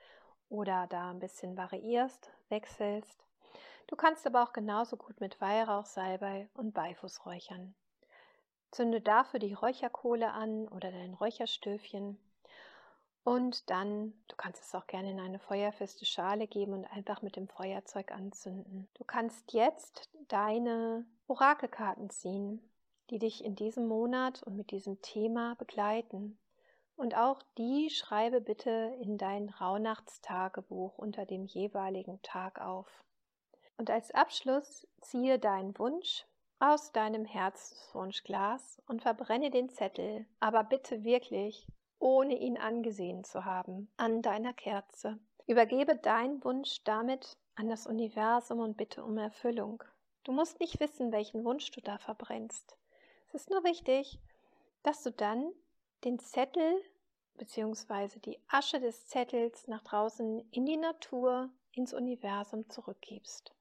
oder 0.47 0.87
da 0.87 1.09
ein 1.09 1.19
bisschen 1.19 1.57
variierst, 1.57 2.31
wechselst. 2.49 3.25
Du 3.87 3.95
kannst 3.95 4.27
aber 4.27 4.43
auch 4.43 4.53
genauso 4.53 4.95
gut 4.95 5.19
mit 5.19 5.41
Weihrauch, 5.41 5.85
Salbei 5.85 6.47
und 6.53 6.73
Beifuß 6.73 7.25
räuchern. 7.25 7.73
Zünde 8.71 9.01
dafür 9.01 9.39
die 9.39 9.53
Räucherkohle 9.53 10.31
an 10.31 10.67
oder 10.67 10.91
dein 10.91 11.15
Räucherstöfchen 11.15 12.19
und 13.23 13.69
dann, 13.69 14.13
du 14.27 14.35
kannst 14.35 14.63
es 14.63 14.75
auch 14.75 14.87
gerne 14.87 15.11
in 15.11 15.19
eine 15.19 15.39
feuerfeste 15.39 16.05
Schale 16.05 16.47
geben 16.47 16.73
und 16.73 16.85
einfach 16.85 17.21
mit 17.21 17.35
dem 17.35 17.47
Feuerzeug 17.47 18.11
anzünden. 18.11 18.87
Du 18.95 19.03
kannst 19.03 19.53
jetzt 19.53 20.09
deine 20.27 21.05
Orakelkarten 21.27 22.09
ziehen, 22.09 22.61
die 23.09 23.19
dich 23.19 23.43
in 23.43 23.55
diesem 23.55 23.87
Monat 23.87 24.43
und 24.43 24.55
mit 24.55 24.71
diesem 24.71 25.01
Thema 25.01 25.55
begleiten. 25.55 26.39
Und 26.95 27.15
auch 27.15 27.41
die 27.57 27.89
schreibe 27.89 28.41
bitte 28.41 28.95
in 29.01 29.17
dein 29.17 29.49
Rauhnachtstagebuch 29.49 30.97
unter 30.97 31.25
dem 31.25 31.45
jeweiligen 31.45 32.21
Tag 32.21 32.59
auf. 32.59 33.03
Und 33.77 33.89
als 33.89 34.11
Abschluss 34.11 34.87
ziehe 35.01 35.39
deinen 35.39 35.77
Wunsch 35.79 36.25
aus 36.59 36.91
deinem 36.91 37.23
Herzenswunschglas 37.23 38.81
und 38.87 39.01
verbrenne 39.01 39.49
den 39.49 39.69
Zettel, 39.69 40.25
aber 40.41 40.65
bitte 40.65 41.05
wirklich 41.05 41.65
ohne 41.99 42.37
ihn 42.37 42.57
angesehen 42.57 43.23
zu 43.23 43.45
haben, 43.45 43.89
an 43.97 44.21
deiner 44.21 44.53
Kerze. 44.53 45.19
Übergebe 45.47 45.95
deinen 45.95 46.43
Wunsch 46.43 46.83
damit 46.83 47.37
an 47.55 47.69
das 47.69 47.87
Universum 47.87 48.59
und 48.59 48.77
bitte 48.77 49.03
um 49.03 49.17
Erfüllung. 49.17 49.83
Du 50.23 50.31
musst 50.31 50.59
nicht 50.59 50.79
wissen, 50.79 51.11
welchen 51.11 51.43
Wunsch 51.43 51.71
du 51.71 51.81
da 51.81 51.97
verbrennst. 51.97 52.77
Es 53.29 53.41
ist 53.41 53.49
nur 53.49 53.63
wichtig, 53.63 54.19
dass 54.83 55.03
du 55.03 55.11
dann 55.11 55.51
den 56.03 56.19
Zettel 56.19 56.81
bzw. 57.37 58.19
die 58.19 58.39
Asche 58.47 58.79
des 58.79 59.07
Zettels 59.07 59.67
nach 59.67 59.81
draußen 59.81 60.39
in 60.51 60.65
die 60.65 60.77
Natur, 60.77 61.49
ins 61.73 61.93
Universum 61.93 62.69
zurückgibst. 62.69 63.53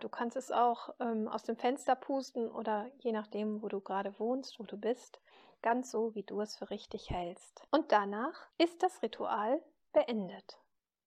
Du 0.00 0.08
kannst 0.08 0.36
es 0.36 0.50
auch 0.50 0.94
ähm, 0.98 1.28
aus 1.28 1.42
dem 1.42 1.56
Fenster 1.56 1.94
pusten 1.94 2.50
oder 2.50 2.90
je 2.98 3.12
nachdem, 3.12 3.62
wo 3.62 3.68
du 3.68 3.80
gerade 3.80 4.18
wohnst, 4.18 4.58
wo 4.58 4.64
du 4.64 4.76
bist, 4.76 5.20
ganz 5.62 5.90
so, 5.90 6.14
wie 6.14 6.22
du 6.22 6.40
es 6.40 6.56
für 6.56 6.70
richtig 6.70 7.10
hältst. 7.10 7.62
Und 7.70 7.92
danach 7.92 8.48
ist 8.58 8.82
das 8.82 9.02
Ritual 9.02 9.62
beendet. 9.92 10.58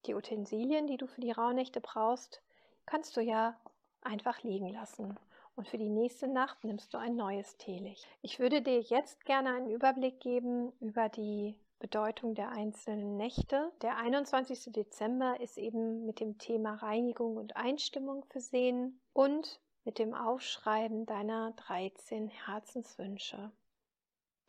Die 0.06 0.16
Utensilien, 0.16 0.88
die 0.88 0.98
du 0.98 1.08
für 1.08 1.22
die 1.22 1.32
Rauhnächte 1.32 1.82
brauchst, 1.82 2.42
kannst 2.86 3.16
du 3.16 3.22
ja 3.22 3.60
einfach 4.02 4.44
liegen 4.44 4.70
lassen. 4.70 5.18
Und 5.56 5.68
für 5.68 5.78
die 5.78 5.89
nächste 5.89 6.28
Nacht 6.28 6.63
nimmst 6.63 6.94
du 6.94 6.98
ein 6.98 7.16
neues 7.16 7.58
Teelicht. 7.58 8.08
Ich 8.22 8.39
würde 8.39 8.62
dir 8.62 8.82
jetzt 8.82 9.24
gerne 9.26 9.54
einen 9.54 9.70
Überblick 9.70 10.20
geben 10.20 10.74
über 10.80 11.10
die 11.10 11.56
Bedeutung 11.80 12.34
der 12.34 12.50
einzelnen 12.50 13.18
Nächte. 13.18 13.72
Der 13.82 13.98
21. 13.98 14.72
Dezember 14.72 15.39
ist 15.39 15.58
eben 15.58 16.06
mit 16.06 16.20
dem 16.20 16.38
Thema 16.38 16.76
Reinigung 16.76 17.38
und 17.38 17.56
Einstimmung 17.56 18.26
versehen 18.26 19.00
und 19.13 19.60
mit 19.84 20.00
dem 20.00 20.13
Aufschreiben 20.13 21.06
deiner 21.06 21.52
13 21.52 22.30
Herzenswünsche. 22.30 23.52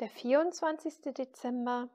Der 0.01 0.09
24. 0.09 1.15
Dezember 1.17 1.89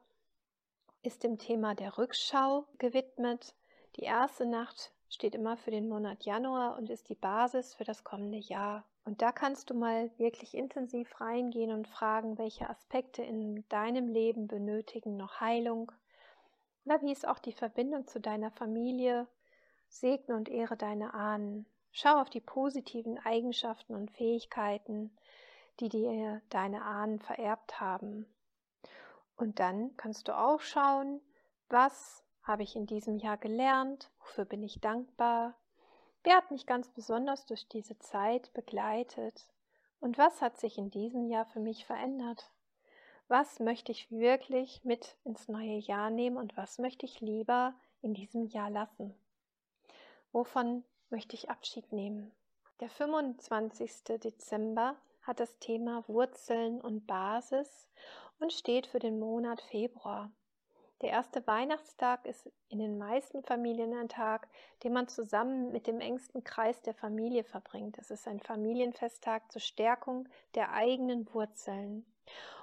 ist 1.04 1.26
dem 1.26 1.38
Thema 1.38 1.76
der 1.76 1.98
Rückschau 1.98 2.66
gewidmet. 2.78 3.54
Die 3.98 4.04
erste 4.04 4.46
Nacht 4.46 4.94
steht 5.10 5.36
immer 5.36 5.58
für 5.58 5.72
den 5.72 5.90
Monat 5.90 6.24
Januar 6.24 6.78
und 6.78 6.90
ist 6.90 7.10
die 7.10 7.16
Basis 7.16 7.74
für 7.74 7.84
das 7.84 8.06
kommende 8.06 8.38
Jahr. 8.38 8.86
Und 9.04 9.22
da 9.22 9.34
kannst 9.34 9.70
du 9.70 9.74
mal 9.74 10.10
wirklich 10.18 10.54
intensiv 10.54 11.20
reingehen 11.20 11.74
und 11.74 11.90
fragen, 11.90 12.38
welche 12.38 12.70
Aspekte 12.70 13.22
in 13.22 13.68
deinem 13.68 14.08
Leben 14.08 14.48
benötigen 14.48 15.18
noch 15.18 15.42
Heilung 15.42 15.92
oder 16.86 17.02
wie 17.02 17.12
ist 17.12 17.28
auch 17.28 17.40
die 17.40 17.52
Verbindung 17.52 18.08
zu 18.08 18.22
deiner 18.22 18.52
Familie. 18.52 19.28
Segne 19.90 20.38
und 20.38 20.48
ehre 20.48 20.78
deine 20.78 21.14
Ahnen. 21.14 21.66
Schau 21.92 22.22
auf 22.22 22.30
die 22.30 22.40
positiven 22.40 23.18
Eigenschaften 23.18 23.94
und 23.94 24.10
Fähigkeiten, 24.12 25.12
die 25.80 25.90
dir 25.90 26.42
deine 26.50 26.84
Ahnen 26.84 27.20
vererbt 27.20 27.80
haben. 27.80 28.26
Und 29.36 29.60
dann 29.60 29.96
kannst 29.98 30.28
du 30.28 30.38
auch 30.38 30.60
schauen, 30.60 31.22
was 31.70 32.24
habe 32.44 32.64
ich 32.64 32.76
in 32.76 32.86
diesem 32.86 33.18
Jahr 33.18 33.38
gelernt, 33.38 34.12
wofür 34.20 34.46
bin 34.46 34.64
ich 34.64 34.82
dankbar, 34.82 35.56
wer 36.24 36.36
hat 36.36 36.52
mich 36.52 36.66
ganz 36.66 36.90
besonders 36.90 37.46
durch 37.46 37.68
diese 37.68 37.98
Zeit 38.00 38.52
begleitet 38.54 39.48
und 40.00 40.18
was 40.18 40.42
hat 40.42 40.58
sich 40.58 40.78
in 40.78 40.90
diesem 40.90 41.28
Jahr 41.28 41.46
für 41.46 41.60
mich 41.60 41.86
verändert. 41.86 42.52
Was 43.28 43.60
möchte 43.60 43.92
ich 43.92 44.10
wirklich 44.10 44.84
mit 44.84 45.16
ins 45.24 45.48
neue 45.48 45.78
Jahr 45.78 46.10
nehmen 46.10 46.38
und 46.38 46.58
was 46.58 46.80
möchte 46.80 47.06
ich 47.06 47.22
lieber 47.22 47.76
in 48.02 48.14
diesem 48.14 48.48
Jahr 48.48 48.72
lassen? 48.72 49.14
Wovon 50.32 50.84
möchte 51.10 51.36
ich 51.36 51.50
Abschied 51.50 51.92
nehmen? 51.92 52.32
Der 52.80 52.90
25. 52.90 54.04
Dezember 54.24 54.96
hat 55.30 55.40
das 55.40 55.60
Thema 55.60 56.04
Wurzeln 56.08 56.82
und 56.82 57.06
Basis 57.06 57.88
und 58.40 58.52
steht 58.52 58.88
für 58.88 58.98
den 58.98 59.20
Monat 59.20 59.62
Februar. 59.62 60.32
Der 61.02 61.12
erste 61.12 61.46
Weihnachtstag 61.46 62.26
ist 62.26 62.52
in 62.68 62.80
den 62.80 62.98
meisten 62.98 63.44
Familien 63.44 63.94
ein 63.94 64.10
Tag, 64.10 64.50
den 64.84 64.92
man 64.92 65.08
zusammen 65.08 65.72
mit 65.72 65.86
dem 65.86 66.02
engsten 66.02 66.44
Kreis 66.44 66.82
der 66.82 66.96
Familie 66.96 67.44
verbringt. 67.44 68.00
Es 68.00 68.10
ist 68.10 68.28
ein 68.28 68.40
Familienfesttag 68.40 69.52
zur 69.52 69.62
Stärkung 69.62 70.28
der 70.56 70.74
eigenen 70.74 71.32
Wurzeln. 71.32 72.06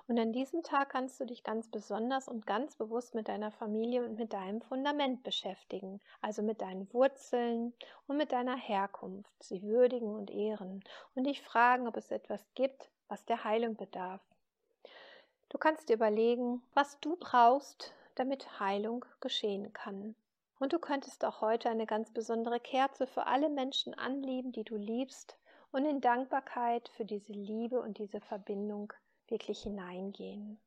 Und 0.09 0.19
an 0.21 0.33
diesem 0.33 0.63
Tag 0.63 0.91
kannst 0.91 1.19
du 1.19 1.25
dich 1.25 1.43
ganz 1.43 1.69
besonders 1.69 2.29
und 2.29 2.47
ganz 2.47 2.77
bewusst 2.77 3.15
mit 3.17 3.27
deiner 3.27 3.51
Familie 3.51 4.05
und 4.05 4.17
mit 4.17 4.33
deinem 4.33 4.61
Fundament 4.61 5.25
beschäftigen, 5.25 6.01
also 6.21 6.43
mit 6.43 6.61
deinen 6.61 6.93
Wurzeln 6.93 7.75
und 8.07 8.17
mit 8.17 8.31
deiner 8.31 8.57
Herkunft, 8.57 9.43
sie 9.43 9.63
würdigen 9.63 10.15
und 10.15 10.31
ehren 10.31 10.85
und 11.15 11.25
dich 11.25 11.43
fragen, 11.43 11.89
ob 11.89 11.97
es 11.97 12.13
etwas 12.13 12.47
gibt, 12.55 12.89
was 13.09 13.25
der 13.25 13.43
Heilung 13.43 13.75
bedarf. 13.75 14.23
Du 15.49 15.59
kannst 15.59 15.89
dir 15.89 15.95
überlegen, 15.95 16.63
was 16.75 17.01
du 17.01 17.17
brauchst, 17.17 17.93
damit 18.15 18.61
Heilung 18.61 19.05
geschehen 19.21 19.73
kann. 19.73 20.15
Und 20.59 20.73
du 20.73 20.79
könntest 20.79 21.25
auch 21.25 21.41
heute 21.41 21.69
eine 21.69 21.87
ganz 21.87 22.13
besondere 22.13 22.61
Kerze 22.61 23.07
für 23.07 23.27
alle 23.27 23.49
Menschen 23.49 23.95
anlieben, 23.95 24.53
die 24.53 24.65
du 24.65 24.77
liebst, 24.77 25.37
und 25.73 25.85
in 25.85 26.01
Dankbarkeit 26.01 26.89
für 26.97 27.05
diese 27.05 27.33
Liebe 27.33 27.81
und 27.81 27.99
diese 27.99 28.21
Verbindung 28.21 28.93
wirklich 29.31 29.63
hineingehen. 29.63 30.59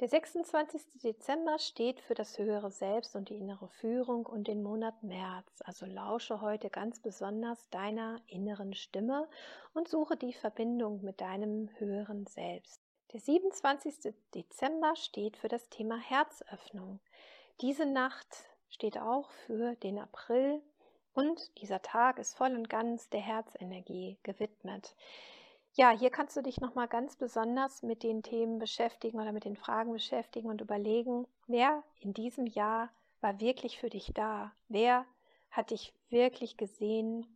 Der 0.00 0.08
26. 0.08 1.00
Dezember 1.02 1.58
steht 1.58 2.00
für 2.00 2.14
das 2.14 2.38
höhere 2.38 2.70
Selbst 2.70 3.16
und 3.16 3.30
die 3.30 3.36
innere 3.38 3.68
Führung 3.68 4.26
und 4.26 4.46
den 4.46 4.62
Monat 4.62 5.02
März. 5.02 5.60
Also 5.64 5.86
lausche 5.86 6.40
heute 6.40 6.70
ganz 6.70 7.00
besonders 7.00 7.68
deiner 7.70 8.20
inneren 8.28 8.74
Stimme 8.74 9.28
und 9.74 9.88
suche 9.88 10.16
die 10.16 10.32
Verbindung 10.32 11.02
mit 11.02 11.20
deinem 11.20 11.68
höheren 11.78 12.26
Selbst. 12.26 12.80
Der 13.12 13.18
27. 13.18 14.14
Dezember 14.34 14.94
steht 14.94 15.36
für 15.36 15.48
das 15.48 15.68
Thema 15.68 15.98
Herzöffnung. 15.98 17.00
Diese 17.60 17.84
Nacht 17.84 18.28
steht 18.68 18.98
auch 18.98 19.30
für 19.30 19.74
den 19.76 19.98
April 19.98 20.62
Und 21.14 21.50
dieser 21.60 21.82
Tag 21.82 22.20
ist 22.20 22.36
voll 22.36 22.54
und 22.54 22.70
ganz 22.70 23.08
der 23.10 23.20
Herzenergie 23.20 24.18
gewidmet. 24.22 24.94
Ja, 25.74 25.90
hier 25.90 26.10
kannst 26.10 26.36
du 26.36 26.42
dich 26.42 26.60
nochmal 26.60 26.88
ganz 26.88 27.16
besonders 27.16 27.82
mit 27.82 28.02
den 28.02 28.22
Themen 28.22 28.58
beschäftigen 28.58 29.20
oder 29.20 29.32
mit 29.32 29.44
den 29.44 29.56
Fragen 29.56 29.92
beschäftigen 29.92 30.48
und 30.48 30.60
überlegen, 30.60 31.26
wer 31.46 31.84
in 32.00 32.12
diesem 32.12 32.46
Jahr 32.46 32.90
war 33.20 33.40
wirklich 33.40 33.78
für 33.78 33.90
dich 33.90 34.12
da? 34.14 34.52
Wer 34.68 35.06
hat 35.50 35.70
dich 35.70 35.94
wirklich 36.10 36.56
gesehen? 36.56 37.26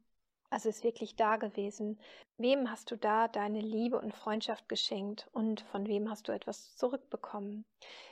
Also 0.51 0.69
ist 0.69 0.85
wirklich 0.85 1.17
da 1.17 1.37
gewesen. 1.37 1.99
Wem 2.37 2.71
hast 2.71 2.91
du 2.91 2.97
da 2.97 3.29
deine 3.29 3.61
Liebe 3.61 3.99
und 3.99 4.15
Freundschaft 4.15 4.69
geschenkt 4.69 5.29
und 5.33 5.63
von 5.63 5.87
wem 5.87 6.11
hast 6.11 6.29
du 6.29 6.33
etwas 6.33 6.77
zurückbekommen? 6.77 7.65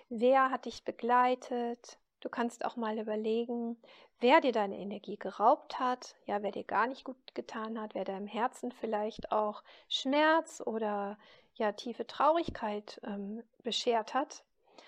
Wer 0.09 0.51
hat 0.51 0.65
dich 0.65 0.85
begleitet? 0.85 1.99
Du 2.21 2.29
kannst 2.29 2.65
auch 2.65 2.77
mal 2.77 2.99
überlegen, 2.99 3.77
wer 4.21 4.41
dir 4.41 4.53
deine 4.53 4.79
Energie 4.79 5.17
geraubt 5.17 5.79
hat, 5.79 6.15
ja, 6.27 6.43
wer 6.43 6.53
dir 6.53 6.65
gar 6.65 6.87
nicht 6.87 7.05
gut 7.05 7.35
getan 7.35 7.81
hat, 7.81 7.95
wer 7.95 8.05
deinem 8.05 8.27
Herzen 8.27 8.73
vielleicht 8.73 9.33
auch 9.33 9.63
Schmerz 9.89 10.63
oder 10.65 11.19
ja 11.55 11.73
tiefe 11.73 12.07
Traurigkeit 12.07 13.01
ähm, 13.05 13.43
beschert 13.63 14.15
hat. 14.15 14.45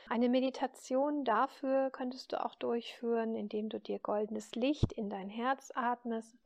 Eine 0.09 0.29
Meditation 0.29 1.25
dafür 1.25 1.91
könntest 1.91 2.33
du 2.33 2.45
auch 2.45 2.55
durchführen, 2.57 3.35
indem 3.35 3.71
du 3.71 3.81
dir 3.81 3.99
goldenes 3.99 4.55
Licht 4.55 4.93
in 4.93 5.09
dein 5.09 5.31
Herz 5.31 5.73
atmest 5.75 6.37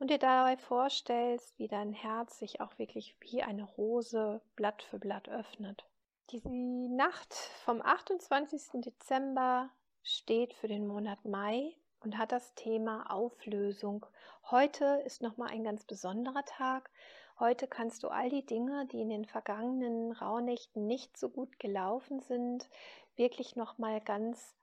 und 0.00 0.10
dir 0.10 0.18
dabei 0.18 0.56
vorstellst, 0.56 1.56
wie 1.58 1.68
dein 1.68 1.92
Herz 1.92 2.40
sich 2.40 2.60
auch 2.60 2.78
wirklich 2.78 3.14
wie 3.20 3.42
eine 3.42 3.62
Rose 3.62 4.40
Blatt 4.56 4.82
für 4.82 4.98
Blatt 4.98 5.28
öffnet. 5.28 5.84
Die 6.30 6.42
Nacht 6.48 7.32
vom 7.64 7.80
28. 7.80 8.80
Dezember 8.80 9.70
steht 10.02 10.54
für 10.54 10.68
den 10.68 10.86
Monat 10.86 11.24
Mai 11.24 11.76
und 12.00 12.18
hat 12.18 12.32
das 12.32 12.54
Thema 12.54 13.10
Auflösung. 13.10 14.06
Heute 14.50 15.02
ist 15.06 15.22
nochmal 15.22 15.50
ein 15.50 15.64
ganz 15.64 15.84
besonderer 15.84 16.44
Tag. 16.44 16.90
Heute 17.38 17.66
kannst 17.66 18.02
du 18.02 18.08
all 18.08 18.28
die 18.28 18.44
Dinge, 18.44 18.86
die 18.86 19.00
in 19.00 19.08
den 19.08 19.24
vergangenen 19.24 20.12
Rauhnächten 20.12 20.86
nicht 20.86 21.16
so 21.16 21.28
gut 21.28 21.58
gelaufen 21.58 22.20
sind, 22.20 22.68
wirklich 23.16 23.56
nochmal 23.56 24.00
ganz 24.00 24.54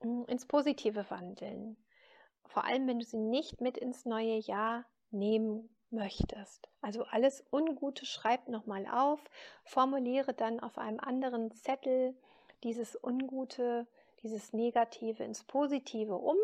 hm, 0.00 0.24
ins 0.26 0.46
Positive 0.46 1.08
wandeln. 1.10 1.76
Vor 2.44 2.64
allem, 2.64 2.86
wenn 2.86 2.98
du 2.98 3.04
sie 3.04 3.18
nicht 3.18 3.60
mit 3.60 3.76
ins 3.76 4.04
neue 4.04 4.36
Jahr 4.36 4.84
nehmen 5.10 5.68
möchtest. 5.90 6.68
Also 6.80 7.04
alles 7.04 7.44
Ungute 7.52 8.06
schreib 8.06 8.48
nochmal 8.48 8.86
auf, 8.86 9.22
formuliere 9.64 10.34
dann 10.34 10.60
auf 10.60 10.78
einem 10.78 11.00
anderen 11.00 11.52
Zettel 11.52 12.14
dieses 12.64 12.98
Ungute, 13.02 13.86
dieses 14.22 14.52
Negative 14.52 15.22
ins 15.22 15.44
Positive 15.44 16.16
um 16.16 16.36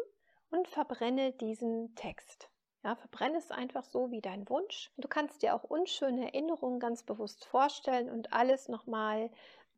und 0.50 0.68
verbrenne 0.68 1.32
diesen 1.32 1.94
Text. 1.94 2.48
Ja, 2.84 2.96
verbrenne 2.96 3.38
es 3.38 3.50
einfach 3.50 3.84
so 3.84 4.10
wie 4.10 4.20
dein 4.20 4.48
Wunsch. 4.48 4.90
Du 4.96 5.06
kannst 5.06 5.42
dir 5.42 5.54
auch 5.54 5.62
unschöne 5.62 6.26
Erinnerungen 6.26 6.80
ganz 6.80 7.04
bewusst 7.04 7.44
vorstellen 7.44 8.10
und 8.10 8.32
alles 8.32 8.68
nochmal 8.68 9.30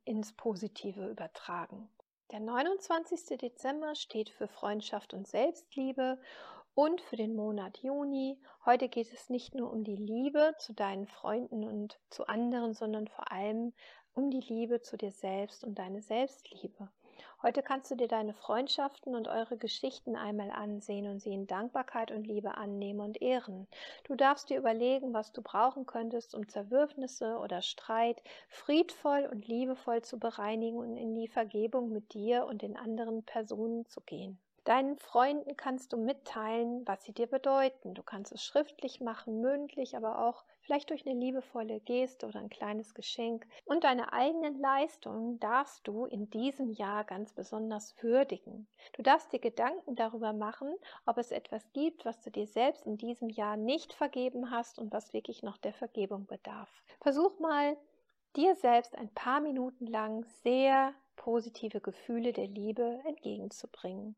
ins 0.05 0.33
Positive 0.33 1.09
übertragen. 1.09 1.91
Der 2.31 2.41
29. 2.41 3.39
Dezember 3.39 3.95
steht 3.95 4.31
für 4.31 4.49
Freundschaft 4.49 5.13
und 5.13 5.29
Selbstliebe 5.29 6.19
und 6.75 7.01
für 7.03 7.17
den 7.17 7.37
Monat 7.37 7.79
Juni. 7.79 8.41
Heute 8.65 8.89
geht 8.89 9.13
es 9.13 9.29
nicht 9.29 9.55
nur 9.55 9.71
um 9.71 9.85
die 9.85 9.97
Liebe 9.97 10.55
zu 10.59 10.73
deinen 10.73 11.07
Freunden 11.07 11.65
und 11.65 12.01
zu 12.09 12.27
anderen, 12.27 12.73
sondern 12.73 13.07
vor 13.07 13.31
allem 13.31 13.75
um 14.15 14.31
die 14.31 14.41
Liebe 14.41 14.81
zu 14.81 14.97
dir 14.97 15.13
selbst 15.13 15.63
und 15.63 15.79
deine 15.79 16.01
Selbstliebe. 16.01 16.89
Heute 17.43 17.63
kannst 17.63 17.91
du 17.91 17.95
dir 17.95 18.09
deine 18.09 18.33
Freundschaften 18.33 19.15
und 19.15 19.29
eure 19.29 19.57
Geschichten 19.57 20.17
einmal 20.17 20.51
ansehen 20.51 21.07
und 21.07 21.21
sie 21.21 21.33
in 21.33 21.47
Dankbarkeit 21.47 22.11
und 22.11 22.27
Liebe 22.27 22.57
annehmen 22.57 23.01
und 23.01 23.21
ehren. 23.21 23.67
Du 24.05 24.15
darfst 24.15 24.51
dir 24.51 24.59
überlegen, 24.59 25.13
was 25.13 25.33
du 25.33 25.43
brauchen 25.43 25.87
könntest, 25.87 26.35
um 26.35 26.49
Zerwürfnisse 26.49 27.39
oder 27.39 27.63
Streit 27.63 28.23
friedvoll 28.49 29.29
und 29.31 29.47
liebevoll 29.47 30.03
zu 30.03 30.19
bereinigen 30.19 30.79
und 30.79 30.97
in 30.97 31.15
die 31.15 31.29
Vergebung 31.29 31.93
mit 31.93 32.15
dir 32.15 32.47
und 32.47 32.63
den 32.63 32.77
anderen 32.77 33.23
Personen 33.25 33.87
zu 33.87 34.01
gehen. 34.01 34.39
Deinen 34.65 34.97
Freunden 34.97 35.59
kannst 35.59 35.93
du 35.93 35.99
mitteilen, 35.99 36.89
was 36.89 37.05
sie 37.05 37.13
dir 37.13 37.27
bedeuten. 37.27 37.93
Du 37.93 38.03
kannst 38.03 38.33
es 38.33 38.43
schriftlich 38.43 38.99
machen, 39.03 39.43
mündlich, 39.43 39.95
aber 39.95 40.27
auch 40.27 40.43
vielleicht 40.63 40.89
durch 40.89 41.07
eine 41.07 41.21
liebevolle 41.21 41.81
Geste 41.81 42.27
oder 42.27 42.39
ein 42.39 42.49
kleines 42.49 42.95
Geschenk. 42.95 43.47
Und 43.67 43.85
deine 43.85 44.15
eigenen 44.15 44.59
Leistungen 44.59 45.39
darfst 45.39 45.87
du 45.87 46.07
in 46.07 46.31
diesem 46.31 46.71
Jahr 46.71 47.05
ganz 47.05 47.35
besonders 47.35 47.95
würdigen. 48.03 48.67
Du 48.95 49.03
darfst 49.03 49.35
dir 49.35 49.39
Gedanken 49.39 49.97
darüber 49.97 50.33
machen, 50.33 50.75
ob 51.05 51.19
es 51.19 51.31
etwas 51.31 51.71
gibt, 51.75 52.07
was 52.07 52.23
du 52.23 52.31
dir 52.31 52.47
selbst 52.47 52.87
in 52.87 52.97
diesem 52.97 53.29
Jahr 53.29 53.59
nicht 53.59 53.93
vergeben 53.93 54.51
hast 54.51 54.79
und 54.79 54.95
was 54.95 55.13
wirklich 55.13 55.43
noch 55.43 55.59
der 55.59 55.75
Vergebung 55.75 56.25
bedarf. 56.25 56.71
Versuch 57.03 57.39
mal, 57.39 57.77
dir 58.35 58.55
selbst 58.55 58.97
ein 58.97 59.13
paar 59.13 59.41
Minuten 59.41 59.87
lang 59.87 60.25
sehr 60.43 60.95
positive 61.17 61.83
Gefühle 61.83 62.33
der 62.33 62.47
Liebe 62.47 63.03
entgegenzubringen. 63.05 64.17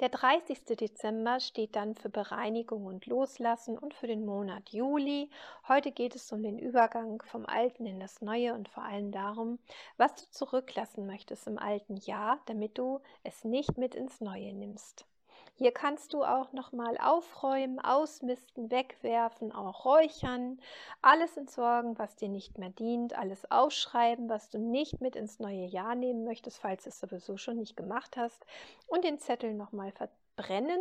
Der 0.00 0.08
30. 0.08 0.64
Dezember 0.76 1.40
steht 1.40 1.76
dann 1.76 1.94
für 1.94 2.08
Bereinigung 2.08 2.86
und 2.86 3.06
Loslassen 3.06 3.78
und 3.78 3.94
für 3.94 4.06
den 4.06 4.24
Monat 4.24 4.70
Juli. 4.70 5.30
Heute 5.68 5.92
geht 5.92 6.14
es 6.14 6.32
um 6.32 6.42
den 6.42 6.58
Übergang 6.58 7.22
vom 7.22 7.46
Alten 7.46 7.86
in 7.86 8.00
das 8.00 8.20
Neue 8.20 8.54
und 8.54 8.68
vor 8.68 8.84
allem 8.84 9.12
darum, 9.12 9.58
was 9.96 10.14
du 10.14 10.30
zurücklassen 10.30 11.06
möchtest 11.06 11.46
im 11.46 11.58
alten 11.58 11.96
Jahr, 11.96 12.40
damit 12.46 12.78
du 12.78 13.00
es 13.22 13.44
nicht 13.44 13.78
mit 13.78 13.94
ins 13.94 14.20
Neue 14.20 14.52
nimmst. 14.52 15.06
Hier 15.54 15.72
kannst 15.72 16.14
du 16.14 16.24
auch 16.24 16.52
nochmal 16.52 16.96
aufräumen, 16.98 17.78
ausmisten, 17.78 18.70
wegwerfen, 18.70 19.52
auch 19.52 19.84
räuchern, 19.84 20.58
alles 21.02 21.36
entsorgen, 21.36 21.98
was 21.98 22.16
dir 22.16 22.28
nicht 22.28 22.58
mehr 22.58 22.70
dient, 22.70 23.16
alles 23.16 23.50
ausschreiben, 23.50 24.28
was 24.28 24.48
du 24.48 24.58
nicht 24.58 25.00
mit 25.00 25.14
ins 25.14 25.38
neue 25.38 25.66
Jahr 25.66 25.94
nehmen 25.94 26.24
möchtest, 26.24 26.58
falls 26.58 26.84
du 26.84 26.88
es 26.88 26.98
sowieso 26.98 27.36
schon 27.36 27.58
nicht 27.58 27.76
gemacht 27.76 28.16
hast, 28.16 28.46
und 28.86 29.04
den 29.04 29.18
Zettel 29.18 29.52
nochmal 29.52 29.92
verbrennen 29.92 30.80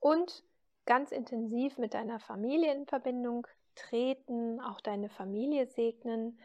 und 0.00 0.44
ganz 0.84 1.12
intensiv 1.12 1.78
mit 1.78 1.94
deiner 1.94 2.20
Familie 2.20 2.74
in 2.74 2.86
Verbindung 2.86 3.46
treten, 3.74 4.60
auch 4.60 4.80
deine 4.80 5.08
Familie 5.08 5.66
segnen 5.66 6.38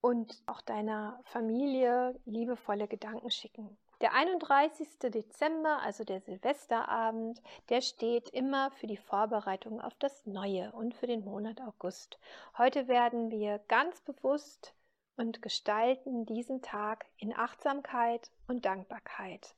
und 0.00 0.42
auch 0.46 0.60
deiner 0.62 1.20
Familie 1.24 2.18
liebevolle 2.24 2.88
Gedanken 2.88 3.30
schicken. 3.30 3.76
Der 4.00 4.14
31. 4.14 4.98
Dezember, 4.98 5.80
also 5.82 6.04
der 6.04 6.22
Silvesterabend, 6.22 7.42
der 7.68 7.82
steht 7.82 8.30
immer 8.30 8.70
für 8.70 8.86
die 8.86 8.96
Vorbereitung 8.96 9.78
auf 9.78 9.92
das 9.98 10.24
Neue 10.24 10.72
und 10.72 10.94
für 10.94 11.06
den 11.06 11.22
Monat 11.22 11.60
August. 11.60 12.18
Heute 12.56 12.88
werden 12.88 13.30
wir 13.30 13.58
ganz 13.68 14.00
bewusst 14.00 14.72
und 15.18 15.42
gestalten 15.42 16.24
diesen 16.24 16.62
Tag 16.62 17.04
in 17.18 17.36
Achtsamkeit 17.36 18.30
und 18.48 18.64
Dankbarkeit. 18.64 19.54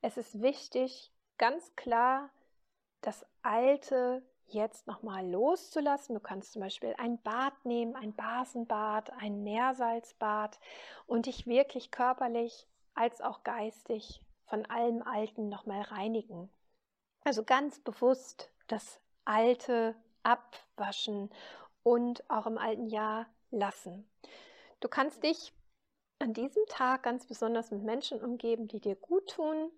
Es 0.00 0.16
ist 0.16 0.40
wichtig, 0.40 1.12
ganz 1.36 1.76
klar 1.76 2.30
das 3.02 3.26
Alte 3.42 4.22
jetzt 4.46 4.86
nochmal 4.86 5.28
loszulassen. 5.28 6.14
Du 6.14 6.20
kannst 6.20 6.54
zum 6.54 6.62
Beispiel 6.62 6.94
ein 6.96 7.20
Bad 7.20 7.52
nehmen, 7.66 7.94
ein 7.94 8.14
Basenbad, 8.14 9.10
ein 9.20 9.42
Meersalzbad 9.42 10.58
und 11.06 11.26
dich 11.26 11.46
wirklich 11.46 11.90
körperlich 11.90 12.66
als 12.96 13.20
auch 13.20 13.44
geistig 13.44 14.20
von 14.46 14.66
allem 14.66 15.02
Alten 15.02 15.48
nochmal 15.48 15.82
reinigen. 15.82 16.50
Also 17.24 17.44
ganz 17.44 17.78
bewusst 17.80 18.50
das 18.68 19.00
Alte 19.24 19.94
abwaschen 20.22 21.30
und 21.82 22.28
auch 22.30 22.46
im 22.46 22.58
alten 22.58 22.86
Jahr 22.86 23.26
lassen. 23.50 24.08
Du 24.80 24.88
kannst 24.88 25.22
dich 25.22 25.52
an 26.18 26.32
diesem 26.32 26.64
Tag 26.68 27.02
ganz 27.02 27.26
besonders 27.26 27.70
mit 27.70 27.82
Menschen 27.82 28.22
umgeben, 28.22 28.68
die 28.68 28.80
dir 28.80 28.96
gut 28.96 29.30
tun. 29.30 29.70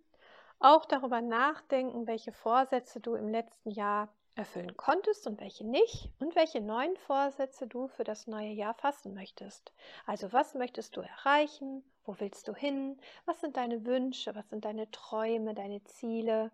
Auch 0.60 0.84
darüber 0.84 1.20
nachdenken, 1.20 2.06
welche 2.06 2.32
Vorsätze 2.32 3.00
du 3.00 3.14
im 3.14 3.28
letzten 3.28 3.70
Jahr 3.70 4.08
erfüllen 4.34 4.76
konntest 4.76 5.26
und 5.26 5.40
welche 5.40 5.66
nicht 5.66 6.10
und 6.20 6.36
welche 6.36 6.60
neuen 6.60 6.96
Vorsätze 6.96 7.66
du 7.66 7.88
für 7.88 8.04
das 8.04 8.26
neue 8.26 8.52
Jahr 8.52 8.74
fassen 8.74 9.14
möchtest. 9.14 9.72
Also 10.06 10.32
was 10.32 10.54
möchtest 10.54 10.96
du 10.96 11.00
erreichen? 11.00 11.84
Wo 12.08 12.18
willst 12.20 12.48
du 12.48 12.54
hin? 12.54 12.98
Was 13.26 13.42
sind 13.42 13.58
deine 13.58 13.84
Wünsche? 13.84 14.34
Was 14.34 14.48
sind 14.48 14.64
deine 14.64 14.90
Träume, 14.90 15.52
deine 15.52 15.84
Ziele? 15.84 16.50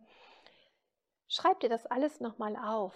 Schreib 1.29 1.61
dir 1.61 1.69
das 1.69 1.87
alles 1.87 2.19
nochmal 2.19 2.57
auf. 2.57 2.93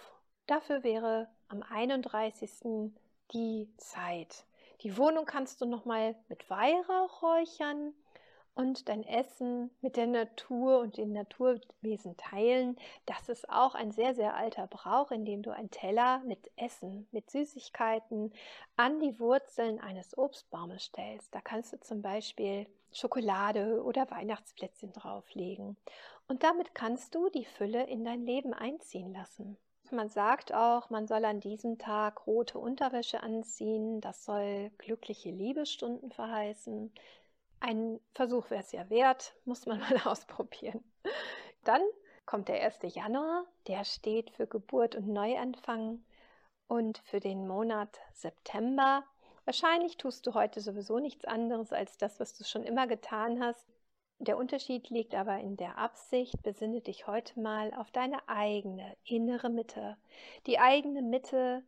Dafür 0.46 0.82
wäre 0.82 1.28
am 1.46 1.62
31. 1.62 2.90
die 3.32 3.72
Zeit. 3.76 4.44
Die 4.80 4.96
Wohnung 4.96 5.24
kannst 5.24 5.60
du 5.60 5.66
nochmal 5.66 6.16
mit 6.28 6.50
Weihrauch 6.50 7.22
räuchern 7.22 7.94
und 8.58 8.88
dein 8.88 9.04
Essen 9.04 9.70
mit 9.82 9.96
der 9.96 10.08
Natur 10.08 10.80
und 10.80 10.96
den 10.96 11.12
Naturwesen 11.12 12.16
teilen. 12.16 12.76
Das 13.06 13.28
ist 13.28 13.48
auch 13.48 13.76
ein 13.76 13.92
sehr, 13.92 14.16
sehr 14.16 14.34
alter 14.34 14.66
Brauch, 14.66 15.12
in 15.12 15.24
dem 15.24 15.42
du 15.42 15.52
einen 15.52 15.70
Teller 15.70 16.18
mit 16.26 16.50
Essen, 16.56 17.06
mit 17.12 17.30
Süßigkeiten 17.30 18.32
an 18.74 18.98
die 18.98 19.20
Wurzeln 19.20 19.78
eines 19.78 20.18
Obstbaumes 20.18 20.86
stellst. 20.86 21.32
Da 21.32 21.40
kannst 21.40 21.72
du 21.72 21.78
zum 21.78 22.02
Beispiel 22.02 22.66
Schokolade 22.92 23.80
oder 23.84 24.10
Weihnachtsplätzchen 24.10 24.92
drauflegen. 24.92 25.76
Und 26.26 26.42
damit 26.42 26.74
kannst 26.74 27.14
du 27.14 27.28
die 27.28 27.44
Fülle 27.44 27.86
in 27.86 28.04
dein 28.04 28.26
Leben 28.26 28.54
einziehen 28.54 29.12
lassen. 29.12 29.56
Man 29.90 30.10
sagt 30.10 30.52
auch, 30.52 30.90
man 30.90 31.06
soll 31.06 31.24
an 31.24 31.40
diesem 31.40 31.78
Tag 31.78 32.26
rote 32.26 32.58
Unterwäsche 32.58 33.22
anziehen. 33.22 34.02
Das 34.02 34.24
soll 34.24 34.70
glückliche 34.76 35.30
Liebestunden 35.30 36.10
verheißen. 36.10 36.92
Ein 37.60 38.00
Versuch 38.14 38.50
wäre 38.50 38.62
es 38.62 38.72
ja 38.72 38.88
wert, 38.90 39.34
muss 39.44 39.66
man 39.66 39.80
mal 39.80 40.00
ausprobieren. 40.04 40.84
Dann 41.64 41.82
kommt 42.26 42.48
der 42.48 42.62
1. 42.62 42.80
Januar, 42.94 43.44
der 43.66 43.84
steht 43.84 44.30
für 44.30 44.46
Geburt 44.46 44.94
und 44.94 45.08
Neuanfang 45.08 46.02
und 46.66 46.98
für 46.98 47.20
den 47.20 47.46
Monat 47.46 47.98
September. 48.12 49.04
Wahrscheinlich 49.44 49.96
tust 49.96 50.26
du 50.26 50.34
heute 50.34 50.60
sowieso 50.60 50.98
nichts 50.98 51.24
anderes 51.24 51.72
als 51.72 51.96
das, 51.96 52.20
was 52.20 52.34
du 52.34 52.44
schon 52.44 52.64
immer 52.64 52.86
getan 52.86 53.42
hast. 53.42 53.66
Der 54.18 54.36
Unterschied 54.36 54.90
liegt 54.90 55.14
aber 55.14 55.38
in 55.38 55.56
der 55.56 55.78
Absicht, 55.78 56.42
besinne 56.42 56.80
dich 56.80 57.06
heute 57.06 57.40
mal 57.40 57.72
auf 57.74 57.90
deine 57.92 58.28
eigene 58.28 58.96
innere 59.04 59.48
Mitte. 59.48 59.96
Die 60.46 60.58
eigene 60.58 61.02
Mitte, 61.02 61.62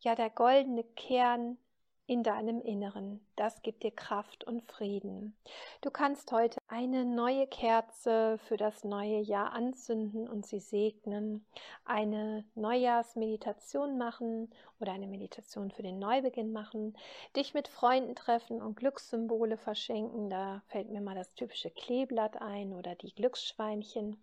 ja 0.00 0.14
der 0.14 0.30
goldene 0.30 0.84
Kern 0.84 1.58
in 2.06 2.22
deinem 2.22 2.62
Inneren. 2.62 3.20
Das 3.34 3.62
gibt 3.62 3.82
dir 3.82 3.90
Kraft 3.90 4.44
und 4.44 4.62
Frieden. 4.62 5.36
Du 5.80 5.90
kannst 5.90 6.30
heute 6.30 6.58
eine 6.68 7.04
neue 7.04 7.46
Kerze 7.48 8.38
für 8.38 8.56
das 8.56 8.84
neue 8.84 9.18
Jahr 9.18 9.52
anzünden 9.52 10.28
und 10.28 10.46
sie 10.46 10.60
segnen, 10.60 11.44
eine 11.84 12.44
Neujahrsmeditation 12.54 13.98
machen 13.98 14.50
oder 14.78 14.92
eine 14.92 15.08
Meditation 15.08 15.70
für 15.72 15.82
den 15.82 15.98
Neubeginn 15.98 16.52
machen, 16.52 16.96
dich 17.34 17.54
mit 17.54 17.66
Freunden 17.66 18.14
treffen 18.14 18.62
und 18.62 18.76
Glückssymbole 18.76 19.56
verschenken. 19.56 20.30
Da 20.30 20.62
fällt 20.68 20.90
mir 20.90 21.00
mal 21.00 21.16
das 21.16 21.34
typische 21.34 21.70
Kleeblatt 21.70 22.40
ein 22.40 22.72
oder 22.72 22.94
die 22.94 23.14
Glücksschweinchen 23.14 24.16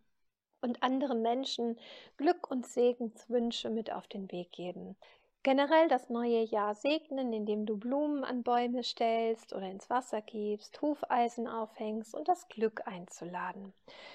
und 0.62 0.82
anderen 0.82 1.22
Menschen 1.22 1.78
Glück 2.16 2.50
und 2.50 2.66
Segenswünsche 2.66 3.70
mit 3.70 3.92
auf 3.92 4.08
den 4.08 4.32
Weg 4.32 4.54
geben. 4.54 4.96
Generell 5.44 5.90
das 5.90 6.10
neue 6.10 6.42
Jahr 6.42 6.74
segnen, 6.74 7.34
indem 7.34 7.66
du 7.66 7.76
Blumen 7.76 8.24
an 8.24 8.44
Bäume 8.44 8.82
stellst 8.82 9.52
oder 9.52 9.70
ins 9.70 9.90
Wasser 9.90 10.22
gibst, 10.22 10.82
Hufeisen 10.82 11.50
aufhängst 11.50 12.16
und 12.16 12.30
das 12.30 12.48
Glück 12.48 12.88
einzuladen. 12.88 13.74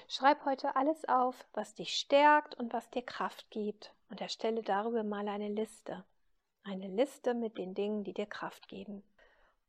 Schreib 0.09 0.47
heute 0.47 0.75
alles 0.75 1.07
auf, 1.07 1.37
was 1.53 1.75
dich 1.75 1.95
stärkt 1.95 2.55
und 2.55 2.73
was 2.73 2.89
dir 2.89 3.03
Kraft 3.03 3.51
gibt 3.51 3.93
und 4.09 4.23
erstelle 4.23 4.63
darüber 4.63 5.03
mal 5.03 5.29
eine 5.29 5.51
Liste. 5.51 6.03
Eine 6.65 6.89
Liste 6.89 7.35
mit 7.35 7.59
den 7.59 7.75
Dingen, 7.75 8.05
die 8.05 8.15
dir 8.15 8.27
Kraft 8.27 8.67
geben. 8.69 9.03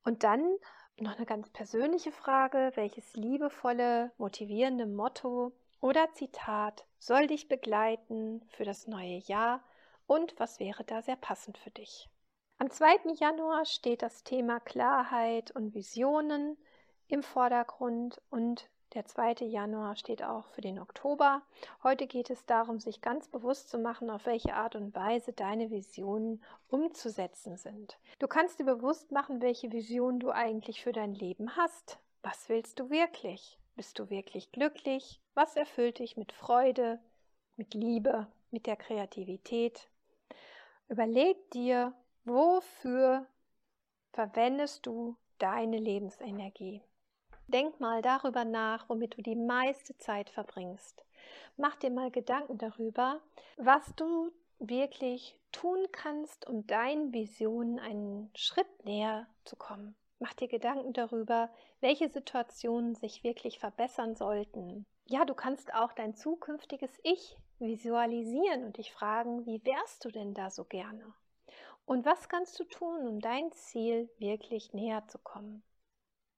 Und 0.05 0.23
dann 0.23 0.55
noch 0.97 1.17
eine 1.17 1.25
ganz 1.25 1.49
persönliche 1.49 2.13
Frage, 2.13 2.71
welches 2.75 3.15
liebevolle, 3.15 4.11
motivierende 4.17 4.85
Motto 4.85 5.51
oder 5.81 6.09
Zitat 6.13 6.85
soll 6.99 7.27
dich 7.27 7.49
begleiten 7.49 8.41
für 8.47 8.63
das 8.63 8.87
neue 8.87 9.17
Jahr 9.17 9.61
und 10.09 10.33
was 10.39 10.59
wäre 10.59 10.83
da 10.83 11.03
sehr 11.03 11.15
passend 11.15 11.57
für 11.59 11.69
dich. 11.69 12.09
Am 12.57 12.71
2. 12.71 13.13
Januar 13.13 13.65
steht 13.65 14.01
das 14.01 14.23
Thema 14.23 14.59
Klarheit 14.59 15.51
und 15.51 15.75
Visionen 15.75 16.57
im 17.07 17.21
Vordergrund 17.21 18.19
und 18.31 18.67
der 18.95 19.05
2. 19.05 19.45
Januar 19.45 19.95
steht 19.95 20.23
auch 20.23 20.47
für 20.47 20.61
den 20.61 20.79
Oktober. 20.79 21.43
Heute 21.83 22.07
geht 22.07 22.31
es 22.31 22.43
darum, 22.47 22.79
sich 22.79 23.01
ganz 23.01 23.27
bewusst 23.27 23.69
zu 23.69 23.77
machen, 23.77 24.09
auf 24.09 24.25
welche 24.25 24.55
Art 24.55 24.75
und 24.75 24.95
Weise 24.95 25.31
deine 25.31 25.69
Visionen 25.69 26.43
umzusetzen 26.69 27.55
sind. 27.55 27.99
Du 28.17 28.27
kannst 28.27 28.59
dir 28.59 28.65
bewusst 28.65 29.11
machen, 29.11 29.43
welche 29.43 29.71
Vision 29.71 30.19
du 30.19 30.31
eigentlich 30.31 30.81
für 30.81 30.91
dein 30.91 31.13
Leben 31.13 31.55
hast. 31.55 31.99
Was 32.23 32.49
willst 32.49 32.79
du 32.79 32.89
wirklich? 32.89 33.59
Bist 33.75 33.99
du 33.99 34.09
wirklich 34.09 34.51
glücklich? 34.51 35.21
Was 35.35 35.55
erfüllt 35.55 35.99
dich 35.99 36.17
mit 36.17 36.31
Freude, 36.31 36.99
mit 37.57 37.75
Liebe, 37.75 38.25
mit 38.49 38.65
der 38.65 38.75
Kreativität? 38.75 39.87
Überleg 40.89 41.51
dir, 41.51 41.93
wofür 42.25 43.27
verwendest 44.11 44.87
du 44.87 45.15
deine 45.37 45.77
Lebensenergie. 45.77 46.81
Denk 47.47 47.79
mal 47.79 48.01
darüber 48.01 48.43
nach, 48.43 48.89
womit 48.89 49.15
du 49.15 49.21
die 49.21 49.35
meiste 49.35 49.95
Zeit 49.97 50.31
verbringst. 50.31 51.05
Mach 51.57 51.75
dir 51.75 51.91
mal 51.91 52.09
Gedanken 52.09 52.57
darüber, 52.57 53.21
was 53.57 53.93
du 53.95 54.31
wirklich 54.57 55.39
tun 55.51 55.87
kannst, 55.91 56.47
um 56.47 56.65
deinen 56.65 57.13
Visionen 57.13 57.79
einen 57.79 58.31
Schritt 58.35 58.83
näher 58.83 59.27
zu 59.45 59.55
kommen. 59.55 59.95
Mach 60.17 60.33
dir 60.33 60.47
Gedanken 60.47 60.93
darüber, 60.93 61.51
welche 61.81 62.09
Situationen 62.09 62.95
sich 62.95 63.23
wirklich 63.23 63.59
verbessern 63.59 64.15
sollten. 64.15 64.85
Ja, 65.05 65.23
du 65.23 65.35
kannst 65.35 65.73
auch 65.73 65.93
dein 65.93 66.15
zukünftiges 66.15 66.91
Ich 67.03 67.37
visualisieren 67.59 68.65
und 68.65 68.77
dich 68.77 68.91
fragen, 68.91 69.45
wie 69.45 69.63
wärst 69.65 70.05
du 70.05 70.09
denn 70.09 70.33
da 70.33 70.49
so 70.49 70.63
gerne? 70.63 71.13
Und 71.85 72.05
was 72.05 72.29
kannst 72.29 72.59
du 72.59 72.63
tun, 72.65 73.07
um 73.07 73.19
dein 73.19 73.51
Ziel 73.51 74.09
wirklich 74.19 74.73
näher 74.73 75.07
zu 75.07 75.17
kommen? 75.17 75.63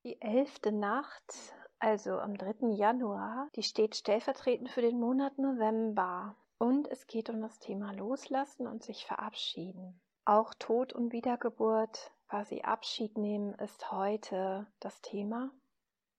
Die 0.03 0.21
elfte 0.21 0.71
Nacht, 0.71 1.53
also 1.77 2.19
am 2.19 2.37
3. 2.37 2.69
Januar, 2.69 3.49
die 3.55 3.63
steht 3.63 3.95
stellvertretend 3.95 4.69
für 4.69 4.81
den 4.81 4.99
Monat 4.99 5.37
November. 5.37 6.35
Und 6.57 6.87
es 6.87 7.07
geht 7.07 7.29
um 7.29 7.41
das 7.41 7.59
Thema 7.59 7.91
Loslassen 7.91 8.67
und 8.67 8.83
sich 8.83 9.05
verabschieden. 9.05 9.99
Auch 10.25 10.53
Tod 10.53 10.93
und 10.93 11.11
Wiedergeburt, 11.11 12.11
quasi 12.29 12.61
Abschied 12.61 13.17
nehmen, 13.17 13.53
ist 13.55 13.91
heute 13.91 14.67
das 14.79 15.01
Thema. 15.01 15.51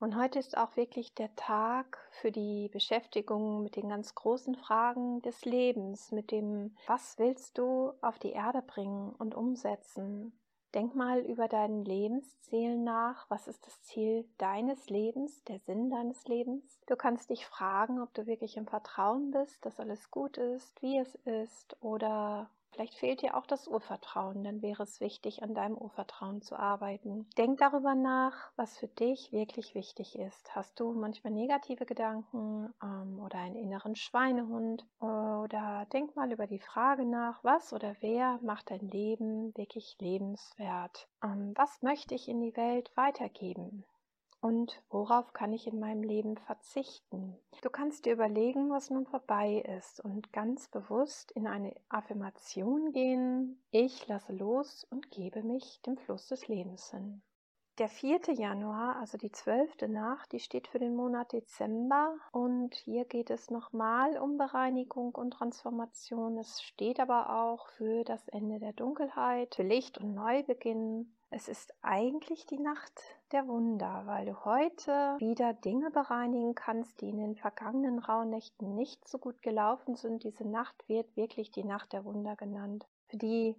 Und 0.03 0.17
heute 0.17 0.41
ist 0.41 0.59
auch 0.59 0.75
wirklich 0.75 1.15
der 1.15 1.33
Tag 1.37 1.97
für 2.11 2.33
die 2.33 2.69
Beschäftigung 2.73 3.62
mit 3.62 3.77
den 3.77 3.88
ganz 3.88 4.17
großen 4.17 4.57
Fragen 4.57 5.23
des 5.23 5.45
Lebens, 5.45 6.11
mit 6.11 6.33
dem, 6.33 6.77
was 6.88 7.21
willst 7.21 7.57
du 7.57 7.93
auf 8.01 8.19
die 8.19 8.33
Erde 8.33 8.62
bringen 8.62 9.15
und 9.17 9.37
umsetzen? 9.37 10.33
Denk 10.75 10.97
mal 10.97 11.21
über 11.21 11.47
deinen 11.47 11.85
Lebensziel 11.85 12.77
nach. 12.79 13.31
Was 13.31 13.47
ist 13.47 13.65
das 13.65 13.81
Ziel 13.83 14.29
deines 14.38 14.91
Lebens, 14.91 15.45
der 15.45 15.61
Sinn 15.61 15.88
deines 15.88 16.27
Lebens? 16.27 16.81
Du 16.88 16.97
kannst 16.97 17.31
dich 17.31 17.47
fragen, 17.47 18.01
ob 18.01 18.12
du 18.12 18.27
wirklich 18.27 18.57
im 18.57 18.67
Vertrauen 18.67 19.31
bist, 19.31 19.65
dass 19.65 19.79
alles 19.79 20.11
gut 20.11 20.37
ist, 20.37 20.83
wie 20.83 20.99
es 20.99 21.15
ist, 21.15 21.77
oder 21.81 22.51
Vielleicht 22.73 22.95
fehlt 22.95 23.21
dir 23.21 23.37
auch 23.37 23.47
das 23.47 23.69
Urvertrauen, 23.69 24.43
dann 24.45 24.63
wäre 24.63 24.83
es 24.83 25.01
wichtig, 25.01 25.43
an 25.43 25.55
deinem 25.55 25.77
Urvertrauen 25.77 26.41
zu 26.41 26.59
arbeiten. 26.59 27.29
Denk 27.37 27.59
darüber 27.59 27.95
nach, 27.95 28.51
was 28.57 28.79
für 28.79 28.89
dich 28.89 29.31
wirklich 29.31 29.75
wichtig 29.75 30.19
ist. 30.19 30.57
Hast 30.57 30.81
du 30.81 30.93
manchmal 30.93 31.35
negative 31.35 31.85
Gedanken 31.85 32.73
ähm, 32.83 33.21
oder 33.21 33.39
einen 33.39 33.57
inneren 33.57 33.95
Schweinehund? 33.95 34.87
Oder 35.01 35.87
denk 35.93 36.17
mal 36.17 36.33
über 36.33 36.47
die 36.47 36.61
Frage 36.61 37.05
nach, 37.05 37.45
was 37.45 37.75
oder 37.75 37.95
wer 38.01 38.39
macht 38.43 38.71
dein 38.71 38.89
Leben 38.89 39.55
wirklich 39.55 39.97
lebenswert? 40.01 41.09
Ähm, 41.23 41.53
was 41.57 41.83
möchte 41.83 42.15
ich 42.15 42.27
in 42.27 42.41
die 42.41 42.57
Welt 42.57 42.91
weitergeben? 42.97 43.85
Und 44.43 44.83
worauf 44.91 45.33
kann 45.33 45.53
ich 45.53 45.67
in 45.67 45.79
meinem 45.79 46.03
Leben 46.03 46.37
verzichten. 46.37 47.39
Du 47.63 47.71
kannst 47.71 48.05
dir 48.05 48.13
überlegen, 48.13 48.71
was 48.71 48.91
nun 48.91 49.07
vorbei 49.07 49.65
ist 49.79 50.01
und 50.01 50.33
ganz 50.33 50.69
bewusst 50.69 51.31
in 51.33 51.47
eine 51.47 51.75
Affirmation 51.89 52.93
gehen, 52.93 53.63
ich 53.71 54.07
lasse 54.09 54.33
los 54.33 54.85
und 54.91 55.11
gebe 55.13 55.45
mich 55.45 55.81
dem 55.83 55.97
Fluss 55.97 56.27
des 56.27 56.49
Lebens 56.49 56.91
hin. 56.91 57.23
Der 57.79 57.88
4. 57.88 58.35
Januar, 58.35 58.97
also 58.97 59.17
die 59.17 59.31
zwölfte 59.31 59.88
Nacht, 59.88 60.33
die 60.33 60.40
steht 60.40 60.69
für 60.69 60.79
den 60.79 60.95
Monat 60.95 61.33
Dezember 61.33 62.17
und 62.31 62.75
hier 62.75 63.05
geht 63.07 63.31
es 63.31 63.49
nochmal 63.49 64.19
um 64.19 64.37
Bereinigung 64.37 65.15
und 65.15 65.31
Transformation. 65.31 66.37
Es 66.37 66.61
steht 66.61 67.01
aber 67.01 67.31
auch 67.43 67.69
für 67.69 68.05
das 68.05 68.29
Ende 68.29 68.59
der 68.59 68.73
Dunkelheit, 68.75 69.55
für 69.55 69.63
Licht 69.63 69.99
und 69.99 70.15
Neubeginn 70.15 71.15
es 71.35 71.49
ist 71.49 71.73
eigentlich 71.81 72.47
die 72.47 72.59
Nacht 72.59 72.93
der 73.33 73.49
Wunder, 73.49 74.03
weil 74.05 74.27
du 74.27 74.45
heute 74.45 74.93
wieder 75.19 75.55
Dinge 75.55 75.91
bereinigen 75.91 76.55
kannst, 76.55 77.01
die 77.01 77.09
in 77.09 77.17
den 77.17 77.37
vergangenen 77.37 77.99
Rauhnächten 77.99 78.75
nicht 78.75 79.09
so 79.09 79.19
gut 79.19 79.41
gelaufen 79.41 79.97
sind. 79.97 80.25
Diese 80.25 80.47
Nacht 80.47 80.87
wird 80.89 81.17
wirklich 81.17 81.51
die 81.51 81.65
Nacht 81.65 81.95
der 81.95 82.05
Wunder 82.05 82.37
genannt, 82.37 82.87
für 83.09 83.17
die 83.17 83.57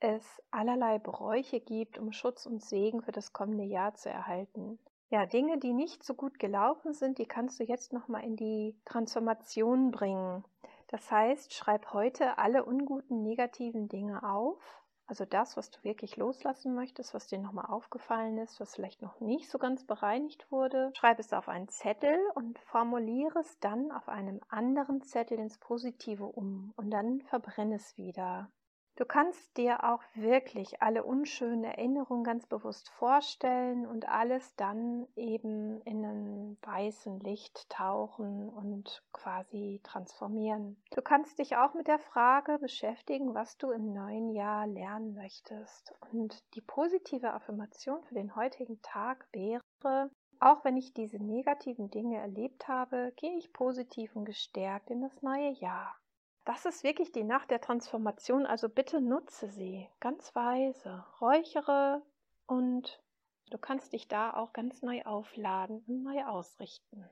es 0.00 0.42
allerlei 0.50 0.98
Bräuche 0.98 1.60
gibt, 1.60 1.98
um 1.98 2.12
Schutz 2.12 2.44
und 2.44 2.62
Segen 2.62 3.00
für 3.00 3.12
das 3.12 3.32
kommende 3.32 3.64
Jahr 3.64 3.94
zu 3.94 4.10
erhalten. 4.10 4.78
Ja, 5.08 5.24
Dinge, 5.24 5.58
die 5.58 5.72
nicht 5.72 6.04
so 6.04 6.12
gut 6.12 6.38
gelaufen 6.38 6.92
sind, 6.92 7.18
die 7.18 7.26
kannst 7.26 7.58
du 7.58 7.64
jetzt 7.64 7.94
nochmal 7.94 8.24
in 8.24 8.36
die 8.36 8.76
Transformation 8.84 9.92
bringen. 9.92 10.44
Das 10.88 11.10
heißt, 11.10 11.54
schreib 11.54 11.94
heute 11.94 12.36
alle 12.36 12.64
unguten, 12.64 13.22
negativen 13.22 13.88
Dinge 13.88 14.22
auf 14.30 14.83
also 15.06 15.24
das, 15.24 15.56
was 15.56 15.70
du 15.70 15.82
wirklich 15.82 16.16
loslassen 16.16 16.74
möchtest, 16.74 17.14
was 17.14 17.26
dir 17.26 17.38
nochmal 17.38 17.66
aufgefallen 17.66 18.38
ist, 18.38 18.58
was 18.60 18.74
vielleicht 18.74 19.02
noch 19.02 19.20
nicht 19.20 19.50
so 19.50 19.58
ganz 19.58 19.84
bereinigt 19.84 20.50
wurde, 20.50 20.92
schreib 20.96 21.18
es 21.18 21.32
auf 21.32 21.48
einen 21.48 21.68
Zettel 21.68 22.18
und 22.34 22.58
formuliere 22.58 23.38
es 23.40 23.58
dann 23.60 23.90
auf 23.92 24.08
einem 24.08 24.40
anderen 24.48 25.02
Zettel 25.02 25.38
ins 25.38 25.58
Positive 25.58 26.24
um 26.24 26.72
und 26.76 26.90
dann 26.90 27.20
verbrenne 27.22 27.76
es 27.76 27.96
wieder. 27.96 28.50
Du 28.96 29.04
kannst 29.04 29.56
dir 29.56 29.82
auch 29.82 30.02
wirklich 30.14 30.80
alle 30.80 31.02
unschönen 31.02 31.64
Erinnerungen 31.64 32.22
ganz 32.22 32.46
bewusst 32.46 32.88
vorstellen 32.90 33.86
und 33.86 34.08
alles 34.08 34.54
dann 34.54 35.08
eben 35.16 35.80
in 35.82 36.04
einem 36.04 36.56
weißen 36.62 37.18
Licht 37.18 37.68
tauchen 37.70 38.48
und 38.48 39.02
quasi 39.12 39.80
transformieren. 39.82 40.80
Du 40.92 41.02
kannst 41.02 41.40
dich 41.40 41.56
auch 41.56 41.74
mit 41.74 41.88
der 41.88 41.98
Frage 41.98 42.58
beschäftigen, 42.60 43.34
was 43.34 43.58
du 43.58 43.72
im 43.72 43.92
neuen 43.92 44.30
Jahr 44.30 44.68
lernen 44.68 45.14
möchtest. 45.14 45.92
Und 46.12 46.44
die 46.54 46.62
positive 46.62 47.32
Affirmation 47.32 48.04
für 48.04 48.14
den 48.14 48.36
heutigen 48.36 48.80
Tag 48.80 49.26
wäre, 49.32 50.08
auch 50.38 50.64
wenn 50.64 50.76
ich 50.76 50.94
diese 50.94 51.18
negativen 51.18 51.90
Dinge 51.90 52.18
erlebt 52.18 52.68
habe, 52.68 53.12
gehe 53.16 53.36
ich 53.38 53.52
positiv 53.52 54.14
und 54.14 54.24
gestärkt 54.24 54.90
in 54.90 55.00
das 55.00 55.20
neue 55.20 55.50
Jahr. 55.50 55.96
Das 56.44 56.66
ist 56.66 56.84
wirklich 56.84 57.10
die 57.10 57.24
Nacht 57.24 57.50
der 57.50 57.60
Transformation, 57.60 58.44
also 58.44 58.68
bitte 58.68 59.00
nutze 59.00 59.48
sie 59.48 59.88
ganz 60.00 60.34
weise, 60.34 61.04
räuchere 61.20 62.02
und 62.46 63.02
du 63.50 63.56
kannst 63.56 63.94
dich 63.94 64.08
da 64.08 64.34
auch 64.34 64.52
ganz 64.52 64.82
neu 64.82 65.02
aufladen 65.04 65.82
und 65.86 66.02
neu 66.02 66.24
ausrichten. 66.26 67.08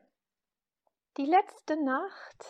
Die 1.17 1.25
letzte 1.25 1.83
Nacht, 1.83 2.47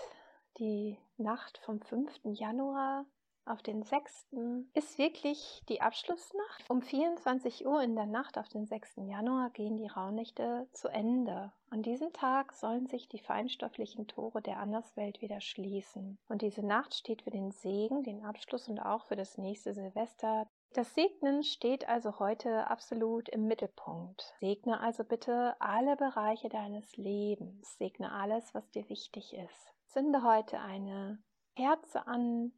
die 0.58 0.98
Nacht 1.16 1.58
vom 1.58 1.80
5. 1.80 2.20
Januar, 2.24 3.06
auf 3.44 3.62
den 3.62 3.82
6. 3.82 4.28
ist 4.74 4.98
wirklich 4.98 5.62
die 5.68 5.80
Abschlussnacht. 5.80 6.68
Um 6.68 6.82
24 6.82 7.66
Uhr 7.66 7.82
in 7.82 7.94
der 7.94 8.06
Nacht 8.06 8.38
auf 8.38 8.48
den 8.48 8.66
6. 8.66 8.96
Januar 9.08 9.50
gehen 9.50 9.76
die 9.76 9.88
Rauhnächte 9.88 10.68
zu 10.72 10.88
Ende. 10.88 11.52
An 11.70 11.82
diesem 11.82 12.12
Tag 12.12 12.52
sollen 12.52 12.86
sich 12.86 13.08
die 13.08 13.18
feinstofflichen 13.18 14.06
Tore 14.06 14.42
der 14.42 14.58
Anderswelt 14.58 15.22
wieder 15.22 15.40
schließen. 15.40 16.18
Und 16.28 16.42
diese 16.42 16.64
Nacht 16.64 16.94
steht 16.94 17.22
für 17.22 17.30
den 17.30 17.50
Segen, 17.50 18.02
den 18.02 18.24
Abschluss 18.24 18.68
und 18.68 18.78
auch 18.78 19.06
für 19.06 19.16
das 19.16 19.38
nächste 19.38 19.74
Silvester. 19.74 20.46
Das 20.74 20.94
Segnen 20.94 21.42
steht 21.42 21.88
also 21.88 22.18
heute 22.18 22.68
absolut 22.70 23.28
im 23.28 23.46
Mittelpunkt. 23.46 24.34
Segne 24.40 24.80
also 24.80 25.04
bitte 25.04 25.54
alle 25.60 25.96
Bereiche 25.96 26.48
deines 26.48 26.96
Lebens. 26.96 27.76
Segne 27.76 28.12
alles, 28.12 28.54
was 28.54 28.70
dir 28.70 28.88
wichtig 28.88 29.34
ist. 29.34 29.74
Zünde 29.86 30.22
heute 30.22 30.60
eine 30.60 31.22
Kerze 31.56 32.06
an, 32.06 32.52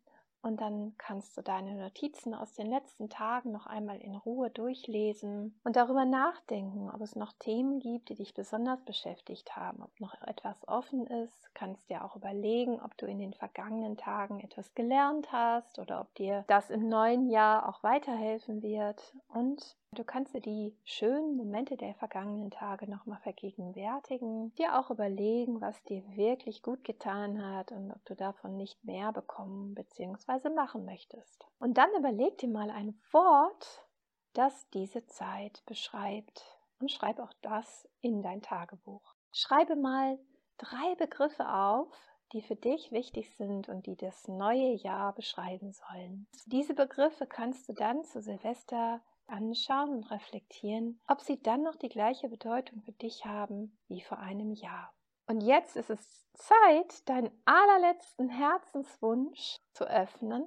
und 0.45 0.61
dann 0.61 0.95
kannst 0.99 1.37
du 1.37 1.43
deine 1.43 1.75
Notizen 1.75 2.35
aus 2.35 2.53
den 2.53 2.67
letzten 2.67 3.09
Tagen 3.09 3.51
noch 3.51 3.67
einmal 3.67 3.99
in 4.01 4.15
Ruhe 4.15 4.51
durchlesen 4.51 5.59
und 5.65 5.77
darüber 5.77 6.05
nachdenken, 6.05 6.91
ob 6.91 7.01
es 7.01 7.17
noch 7.17 7.33
Themen 7.39 7.81
gibt, 7.81 8.11
die 8.11 8.15
dich 8.15 8.35
besonders 8.35 8.83
beschäftigt 8.83 9.57
haben, 9.57 9.83
ob 9.83 9.99
noch 10.01 10.15
etwas 10.23 10.69
offen 10.69 11.07
ist. 11.07 11.55
Kannst 11.55 11.89
dir 11.89 12.05
auch 12.05 12.17
überlegen, 12.17 12.81
ob 12.81 12.97
du 12.99 13.07
in 13.07 13.19
den 13.19 13.33
vergangenen 13.33 13.97
Tagen 13.97 14.41
etwas 14.41 14.75
gelernt 14.75 15.33
hast 15.33 15.79
oder 15.79 16.03
ob 16.03 16.15
dir 16.15 16.45
das 16.47 16.69
im 16.69 16.89
neuen 16.89 17.31
Jahr 17.31 17.69
auch 17.69 17.83
weiterhelfen 17.83 18.63
wird. 18.63 19.15
Und 19.29 19.77
Du 19.95 20.03
kannst 20.03 20.35
dir 20.35 20.41
die 20.41 20.77
schönen 20.83 21.37
Momente 21.37 21.77
der 21.77 21.95
vergangenen 21.95 22.51
Tage 22.51 22.91
nochmal 22.91 23.21
vergegenwärtigen, 23.21 24.53
dir 24.57 24.77
auch 24.77 24.91
überlegen, 24.91 25.61
was 25.61 25.81
dir 25.85 26.03
wirklich 26.17 26.63
gut 26.63 26.83
getan 26.83 27.41
hat 27.41 27.71
und 27.71 27.93
ob 27.93 28.05
du 28.05 28.17
davon 28.17 28.57
nicht 28.57 28.83
mehr 28.85 29.13
bekommen 29.13 29.73
bzw. 29.75 30.51
machen 30.51 30.85
möchtest. 30.85 31.47
Und 31.61 31.79
dann 31.79 31.91
überleg 31.97 32.39
dir 32.39 32.49
mal 32.49 32.71
ein 32.71 33.01
Wort, 33.13 33.87
das 34.33 34.69
diese 34.71 35.07
Zeit 35.07 35.63
beschreibt 35.67 36.43
und 36.81 36.91
schreib 36.91 37.21
auch 37.21 37.33
das 37.43 37.89
in 38.01 38.21
dein 38.21 38.43
Tagebuch. 38.43 39.15
Schreibe 39.31 39.77
mal 39.77 40.19
drei 40.59 40.97
Begriffe 40.97 41.49
auf, 41.49 41.89
die 42.33 42.43
für 42.43 42.57
dich 42.57 42.91
wichtig 42.91 43.33
sind 43.37 43.69
und 43.69 43.87
die 43.87 43.97
das 43.97 44.27
neue 44.27 44.75
Jahr 44.75 45.15
beschreiben 45.15 45.73
sollen. 45.73 46.27
Diese 46.47 46.75
Begriffe 46.75 47.27
kannst 47.27 47.69
du 47.69 47.75
dann 47.75 48.03
zu 48.03 48.21
Silvester 48.21 49.01
anschauen 49.27 49.91
und 49.91 50.11
reflektieren, 50.11 51.01
ob 51.09 51.21
sie 51.21 51.41
dann 51.43 51.63
noch 51.63 51.77
die 51.77 51.89
gleiche 51.89 52.29
Bedeutung 52.29 52.83
für 52.83 52.93
dich 52.93 53.25
haben 53.25 53.79
wie 53.89 54.01
vor 54.01 54.19
einem 54.19 54.53
Jahr. 54.53 54.93
Und 55.27 55.43
jetzt 55.43 55.77
ist 55.77 55.91
es 55.91 56.27
Zeit, 56.35 57.09
deinen 57.09 57.31
allerletzten 57.45 58.29
Herzenswunsch 58.29 59.57
zu 59.73 59.85
öffnen 59.85 60.47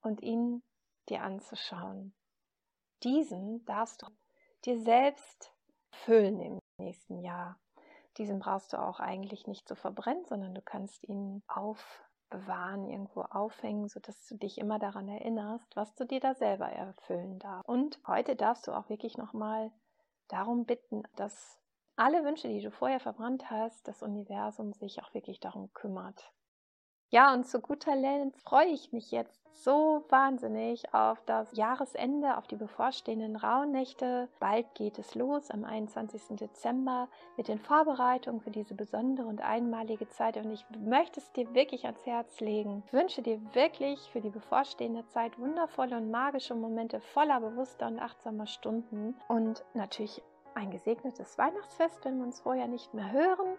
und 0.00 0.22
ihn 0.22 0.62
dir 1.08 1.22
anzuschauen. 1.22 2.14
Diesen 3.02 3.64
darfst 3.64 4.02
du 4.02 4.06
dir 4.64 4.78
selbst 4.78 5.52
füllen 5.90 6.40
im 6.40 6.58
nächsten 6.78 7.18
Jahr. 7.18 7.58
Diesen 8.18 8.38
brauchst 8.38 8.72
du 8.72 8.76
auch 8.76 9.00
eigentlich 9.00 9.46
nicht 9.46 9.66
zu 9.66 9.74
verbrennen, 9.74 10.24
sondern 10.26 10.54
du 10.54 10.62
kannst 10.62 11.02
ihn 11.08 11.42
auf 11.48 12.02
bewahren, 12.32 12.88
irgendwo 12.88 13.22
aufhängen, 13.22 13.88
sodass 13.88 14.26
du 14.26 14.36
dich 14.36 14.58
immer 14.58 14.78
daran 14.78 15.08
erinnerst, 15.08 15.76
was 15.76 15.94
du 15.94 16.04
dir 16.04 16.18
da 16.18 16.34
selber 16.34 16.66
erfüllen 16.66 17.38
darfst. 17.38 17.68
Und 17.68 18.00
heute 18.06 18.34
darfst 18.34 18.66
du 18.66 18.72
auch 18.72 18.88
wirklich 18.88 19.16
nochmal 19.16 19.70
darum 20.28 20.64
bitten, 20.64 21.02
dass 21.14 21.60
alle 21.96 22.24
Wünsche, 22.24 22.48
die 22.48 22.62
du 22.62 22.70
vorher 22.70 23.00
verbrannt 23.00 23.50
hast, 23.50 23.86
das 23.86 24.02
Universum 24.02 24.72
sich 24.72 25.02
auch 25.02 25.12
wirklich 25.14 25.40
darum 25.40 25.72
kümmert. 25.74 26.32
Ja, 27.12 27.34
und 27.34 27.46
zu 27.46 27.60
guter 27.60 27.94
Letzt 27.94 28.40
freue 28.40 28.68
ich 28.68 28.90
mich 28.90 29.10
jetzt 29.10 29.38
so 29.52 30.02
wahnsinnig 30.08 30.94
auf 30.94 31.22
das 31.26 31.54
Jahresende, 31.54 32.38
auf 32.38 32.46
die 32.46 32.56
bevorstehenden 32.56 33.36
Rauhnächte. 33.36 34.30
Bald 34.40 34.74
geht 34.74 34.98
es 34.98 35.14
los 35.14 35.50
am 35.50 35.64
21. 35.64 36.38
Dezember 36.38 37.08
mit 37.36 37.48
den 37.48 37.58
Vorbereitungen 37.58 38.40
für 38.40 38.50
diese 38.50 38.74
besondere 38.74 39.26
und 39.26 39.42
einmalige 39.42 40.08
Zeit. 40.08 40.38
Und 40.38 40.52
ich 40.52 40.64
möchte 40.80 41.20
es 41.20 41.30
dir 41.32 41.52
wirklich 41.52 41.84
ans 41.84 42.06
Herz 42.06 42.40
legen. 42.40 42.82
Ich 42.86 42.94
wünsche 42.94 43.20
dir 43.20 43.38
wirklich 43.54 44.00
für 44.10 44.22
die 44.22 44.30
bevorstehende 44.30 45.06
Zeit 45.08 45.38
wundervolle 45.38 45.98
und 45.98 46.10
magische 46.10 46.54
Momente 46.54 46.98
voller 47.12 47.40
bewusster 47.40 47.88
und 47.88 47.98
achtsamer 47.98 48.46
Stunden 48.46 49.14
und 49.28 49.62
natürlich 49.74 50.22
ein 50.54 50.70
gesegnetes 50.70 51.36
Weihnachtsfest, 51.36 52.04
wenn 52.06 52.16
wir 52.16 52.24
uns 52.24 52.40
vorher 52.40 52.68
nicht 52.68 52.94
mehr 52.94 53.12
hören. 53.12 53.58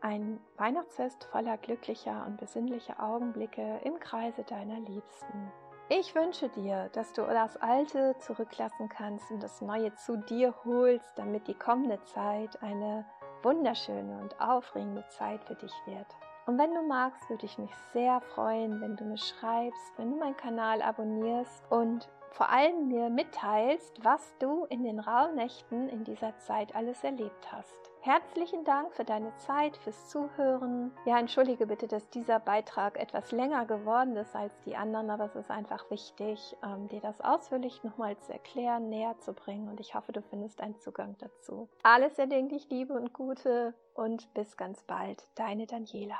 Ein 0.00 0.38
Weihnachtsfest 0.56 1.24
voller 1.24 1.56
glücklicher 1.56 2.24
und 2.24 2.36
besinnlicher 2.36 3.02
Augenblicke 3.02 3.80
im 3.82 3.98
Kreise 3.98 4.44
deiner 4.44 4.78
Liebsten. 4.78 5.50
Ich 5.88 6.14
wünsche 6.14 6.48
dir, 6.50 6.88
dass 6.92 7.12
du 7.14 7.22
das 7.22 7.56
Alte 7.56 8.14
zurücklassen 8.18 8.88
kannst 8.88 9.28
und 9.32 9.42
das 9.42 9.60
Neue 9.60 9.92
zu 9.96 10.16
dir 10.16 10.54
holst, 10.64 11.10
damit 11.16 11.48
die 11.48 11.54
kommende 11.54 12.00
Zeit 12.04 12.62
eine 12.62 13.06
wunderschöne 13.42 14.20
und 14.20 14.40
aufregende 14.40 15.04
Zeit 15.08 15.42
für 15.44 15.56
dich 15.56 15.72
wird. 15.86 16.06
Und 16.46 16.58
wenn 16.58 16.74
du 16.74 16.82
magst, 16.82 17.28
würde 17.28 17.46
ich 17.46 17.58
mich 17.58 17.74
sehr 17.92 18.20
freuen, 18.20 18.80
wenn 18.80 18.96
du 18.96 19.04
mir 19.04 19.18
schreibst, 19.18 19.98
wenn 19.98 20.12
du 20.12 20.16
meinen 20.16 20.36
Kanal 20.36 20.80
abonnierst 20.80 21.64
und 21.70 22.08
vor 22.30 22.50
allem 22.50 22.86
mir 22.86 23.10
mitteilst, 23.10 24.04
was 24.04 24.32
du 24.38 24.64
in 24.66 24.84
den 24.84 25.00
Rauhnächten 25.00 25.88
in 25.88 26.04
dieser 26.04 26.38
Zeit 26.38 26.74
alles 26.76 27.02
erlebt 27.02 27.50
hast. 27.50 27.87
Herzlichen 28.00 28.64
Dank 28.64 28.94
für 28.94 29.04
deine 29.04 29.34
Zeit, 29.36 29.76
fürs 29.78 30.08
Zuhören. 30.08 30.92
Ja, 31.04 31.18
entschuldige 31.18 31.66
bitte, 31.66 31.88
dass 31.88 32.08
dieser 32.10 32.38
Beitrag 32.38 32.98
etwas 32.98 33.32
länger 33.32 33.66
geworden 33.66 34.16
ist 34.16 34.34
als 34.34 34.52
die 34.64 34.76
anderen, 34.76 35.10
aber 35.10 35.24
es 35.24 35.34
ist 35.34 35.50
einfach 35.50 35.90
wichtig, 35.90 36.56
ähm, 36.64 36.88
dir 36.88 37.00
das 37.00 37.20
ausführlich 37.20 37.82
nochmal 37.82 38.16
zu 38.18 38.32
erklären, 38.32 38.88
näher 38.88 39.18
zu 39.18 39.32
bringen 39.32 39.68
und 39.68 39.80
ich 39.80 39.94
hoffe, 39.94 40.12
du 40.12 40.22
findest 40.22 40.60
einen 40.60 40.78
Zugang 40.78 41.16
dazu. 41.18 41.68
Alles 41.82 42.18
erdenklich 42.18 42.68
Liebe 42.70 42.94
und 42.94 43.12
Gute 43.12 43.74
und 43.94 44.32
bis 44.32 44.56
ganz 44.56 44.84
bald, 44.84 45.26
deine 45.34 45.66
Daniela. 45.66 46.18